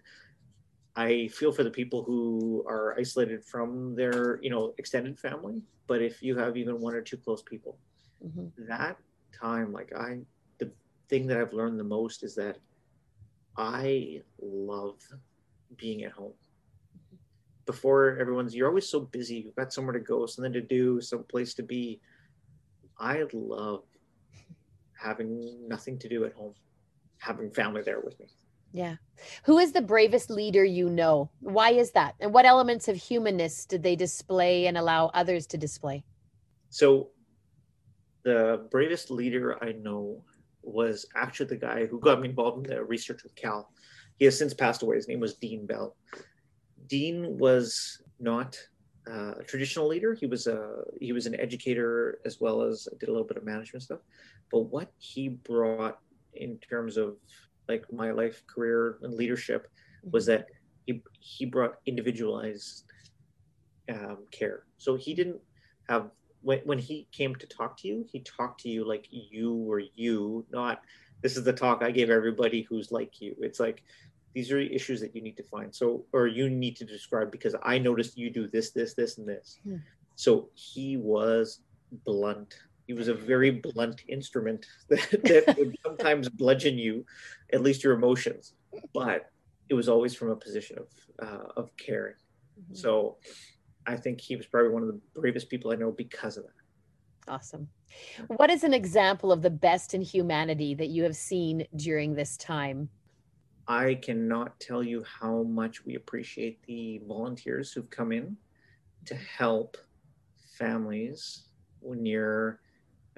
[0.96, 5.60] I feel for the people who are isolated from their, you know, extended family.
[5.86, 7.76] But if you have even one or two close people,
[8.24, 8.46] mm-hmm.
[8.66, 8.96] that
[9.38, 10.20] time, like I,
[10.58, 10.70] the
[11.08, 12.58] thing that I've learned the most is that
[13.56, 14.96] I love
[15.76, 16.32] being at home
[17.68, 21.22] before everyone's you're always so busy you've got somewhere to go something to do some
[21.24, 22.00] place to be.
[22.98, 23.84] I love
[24.98, 26.54] having nothing to do at home
[27.18, 28.26] having family there with me.
[28.72, 28.96] Yeah.
[29.44, 31.30] Who is the bravest leader you know?
[31.40, 32.14] Why is that?
[32.20, 36.04] And what elements of humanness did they display and allow others to display?
[36.70, 37.10] So
[38.24, 40.22] the bravest leader i know
[40.62, 43.70] was actually the guy who got me involved in the research with cal.
[44.18, 44.96] He has since passed away.
[44.96, 45.96] His name was dean bell
[46.88, 48.58] Dean was not
[49.10, 50.14] uh, a traditional leader.
[50.14, 53.44] He was a he was an educator as well as did a little bit of
[53.44, 54.00] management stuff.
[54.50, 55.98] But what he brought
[56.34, 57.16] in terms of
[57.68, 59.68] like my life, career, and leadership
[60.10, 60.42] was mm-hmm.
[60.42, 60.46] that
[60.86, 62.84] he he brought individualized
[63.88, 64.64] um, care.
[64.78, 65.40] So he didn't
[65.88, 66.10] have
[66.42, 69.82] when when he came to talk to you, he talked to you like you were
[69.94, 70.82] you, not
[71.22, 73.34] this is the talk I gave everybody who's like you.
[73.40, 73.82] It's like
[74.38, 77.56] these are issues that you need to find so or you need to describe because
[77.64, 79.78] i noticed you do this this this and this hmm.
[80.14, 81.62] so he was
[82.04, 82.54] blunt
[82.86, 87.04] he was a very blunt instrument that, that would sometimes bludgeon you
[87.52, 88.52] at least your emotions
[88.94, 89.30] but
[89.68, 90.88] it was always from a position of
[91.26, 92.76] uh, of caring mm-hmm.
[92.76, 93.16] so
[93.88, 96.52] i think he was probably one of the bravest people i know because of that
[97.26, 97.68] Awesome.
[98.28, 102.38] What is an example of the best in humanity that you have seen during this
[102.38, 102.88] time?
[103.68, 108.36] I cannot tell you how much we appreciate the volunteers who've come in
[109.04, 109.76] to help
[110.58, 111.44] families
[111.80, 112.60] when near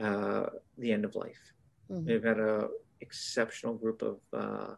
[0.01, 0.47] uh,
[0.77, 1.53] the end of life.
[1.91, 2.07] Mm-hmm.
[2.07, 2.69] We've had a
[3.01, 4.75] exceptional group of uh,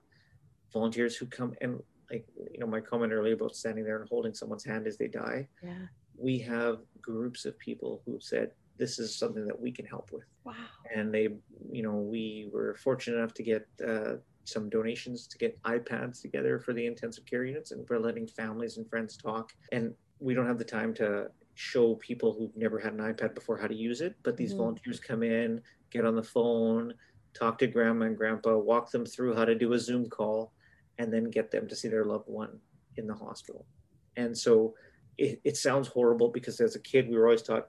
[0.72, 4.34] volunteers who come and like you know my comment earlier about standing there and holding
[4.34, 5.48] someone's hand as they die.
[5.62, 5.86] Yeah.
[6.16, 10.24] We have groups of people who said this is something that we can help with.
[10.44, 10.54] Wow.
[10.94, 11.28] And they,
[11.70, 14.14] you know, we were fortunate enough to get uh,
[14.44, 18.76] some donations to get iPads together for the intensive care units and for letting families
[18.76, 19.52] and friends talk.
[19.70, 23.58] And we don't have the time to show people who've never had an iPad before
[23.58, 24.58] how to use it, but these mm-hmm.
[24.58, 26.94] volunteers come in, get on the phone,
[27.34, 30.52] talk to grandma and grandpa, walk them through how to do a Zoom call.
[30.98, 32.58] and then get them to see their loved one
[32.96, 33.64] in the hospital.
[34.16, 34.74] And so
[35.18, 37.68] it, it sounds horrible because as a kid we were always taught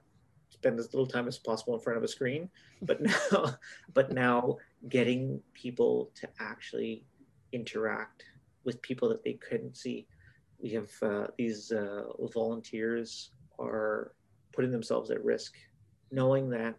[0.50, 2.48] spend as little time as possible in front of a screen
[2.82, 3.00] but
[3.32, 3.54] now
[3.92, 4.56] but now
[4.88, 7.04] getting people to actually
[7.52, 8.24] interact
[8.64, 10.06] with people that they couldn't see.
[10.58, 14.12] We have uh, these uh, volunteers are
[14.52, 15.54] putting themselves at risk
[16.10, 16.74] knowing that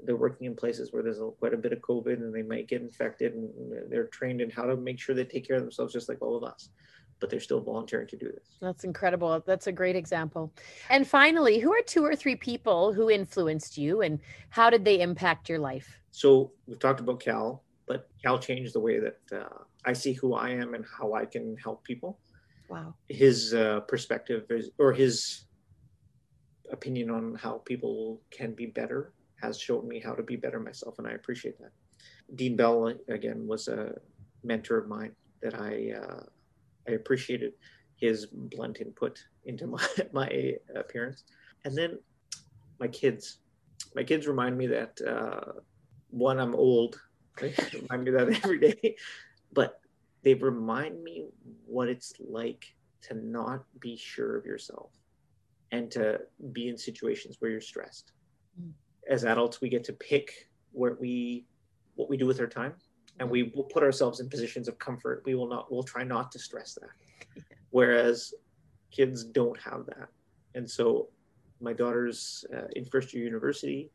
[0.00, 2.68] they're working in places where there's a, quite a bit of covid and they might
[2.68, 3.50] get infected and
[3.90, 6.36] they're trained in how to make sure they take care of themselves just like all
[6.36, 6.68] of us
[7.20, 8.56] but they're still volunteering to do this.
[8.60, 9.42] That's incredible.
[9.46, 10.52] That's a great example.
[10.90, 15.00] And finally, who are two or three people who influenced you and how did they
[15.00, 16.00] impact your life?
[16.10, 20.34] So we've talked about Cal, but Cal changed the way that uh, I see who
[20.34, 22.18] I am and how I can help people.
[22.68, 22.94] Wow.
[23.08, 25.44] His uh, perspective is, or his
[26.70, 29.12] opinion on how people can be better
[29.42, 31.72] has shown me how to be better myself, and I appreciate that.
[32.36, 33.94] Dean Bell, again, was a
[34.42, 35.12] mentor of mine
[35.42, 36.22] that I uh,
[36.88, 37.52] I appreciated
[37.96, 41.24] his blunt input into my my appearance.
[41.64, 41.98] And then
[42.78, 43.38] my kids,
[43.94, 45.60] my kids remind me that uh,
[46.10, 47.00] one, I'm old.
[47.40, 48.96] They remind me that every day,
[49.52, 49.80] but
[50.22, 51.26] they remind me
[51.66, 52.64] what it's like
[53.02, 54.92] to not be sure of yourself
[55.72, 56.20] and to
[56.52, 58.12] be in situations where you're stressed.
[58.60, 58.70] Mm.
[59.10, 61.44] As adults, we get to pick where we
[61.96, 62.74] what we do with our time
[63.20, 65.22] and we will put ourselves in positions of comfort.
[65.24, 67.42] We will not, we'll try not to stress that.
[67.70, 68.34] Whereas
[68.90, 70.08] kids don't have that.
[70.54, 71.08] And so
[71.60, 73.90] my daughter's uh, in first year university.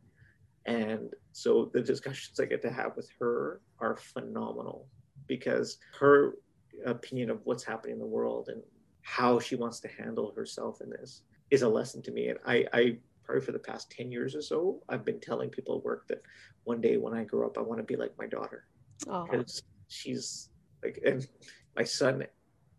[0.65, 4.87] And so the discussions I get to have with her are phenomenal
[5.27, 6.33] because her
[6.85, 8.61] opinion of what's happening in the world and
[9.01, 12.29] how she wants to handle herself in this is a lesson to me.
[12.29, 15.77] And I, I probably for the past 10 years or so, I've been telling people
[15.77, 16.21] at work that
[16.63, 18.65] one day when I grow up, I want to be like my daughter
[19.05, 20.49] because she's
[20.83, 21.27] like, and
[21.75, 22.25] my son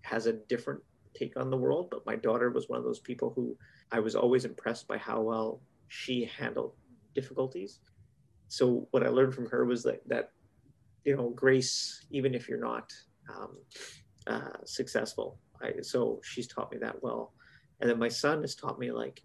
[0.02, 0.80] has a different
[1.14, 3.56] take on the world, but my daughter was one of those people who
[3.92, 6.74] I was always impressed by how well she handled
[7.14, 7.80] difficulties.
[8.48, 10.30] So what I learned from her was that that
[11.04, 12.92] you know grace, even if you're not
[13.34, 13.56] um,
[14.26, 15.38] uh, successful.
[15.62, 17.34] I, so she's taught me that well,
[17.80, 19.22] and then my son has taught me like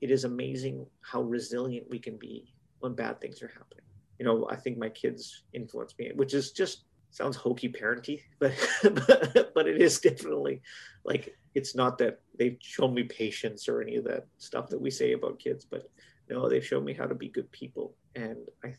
[0.00, 3.84] it is amazing how resilient we can be when bad things are happening
[4.18, 8.52] you know, I think my kids influence me, which is just sounds hokey parenty, but,
[8.82, 10.62] but but it is definitely
[11.04, 14.90] like it's not that they've shown me patience or any of that stuff that we
[14.90, 15.88] say about kids, but
[16.28, 18.74] no, they've shown me how to be good people, and I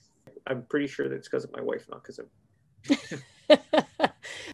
[0.47, 3.85] I'm pretty sure that it's because of my wife, not because of.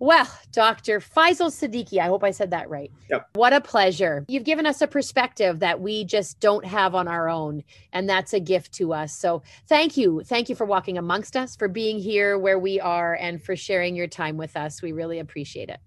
[0.02, 1.00] well, Dr.
[1.00, 2.92] Faisal Siddiqui, I hope I said that right.
[3.12, 3.30] Yep.
[3.36, 4.26] What a pleasure.
[4.28, 8.34] You've given us a perspective that we just don't have on our own, and that's
[8.34, 9.14] a gift to us.
[9.14, 10.24] So thank you.
[10.26, 13.96] Thank you for walking amongst us, for being here where we are, and for sharing
[13.96, 14.82] your time with us.
[14.82, 15.80] We really appreciate it.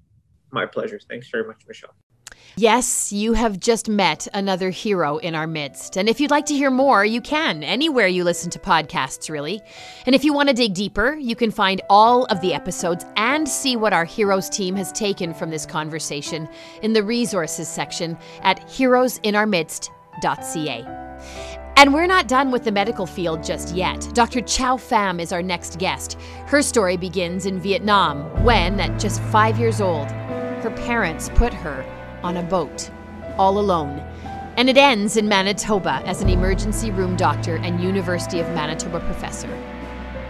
[0.53, 1.01] My pleasure.
[1.09, 1.95] Thanks very much, Michelle.
[2.57, 5.97] Yes, you have just met another hero in our midst.
[5.97, 9.61] And if you'd like to hear more, you can, anywhere you listen to podcasts, really.
[10.07, 13.49] And if you want to dig deeper, you can find all of the episodes and
[13.49, 16.49] see what our heroes team has taken from this conversation
[16.83, 21.01] in the resources section at heroesinourmidst.ca.
[21.77, 24.09] And we're not done with the medical field just yet.
[24.15, 24.43] Dr.
[24.43, 26.17] Chow Pham is our next guest.
[26.47, 31.85] Her story begins in Vietnam when, at just five years old, her parents put her
[32.25, 32.91] on a boat,
[33.39, 33.99] all alone.
[34.57, 39.53] And it ends in Manitoba as an emergency room doctor and University of Manitoba professor.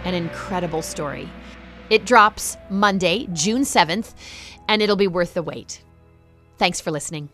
[0.03, 1.29] An incredible story.
[1.89, 4.13] It drops Monday, June 7th,
[4.67, 5.83] and it'll be worth the wait.
[6.57, 7.29] Thanks for listening.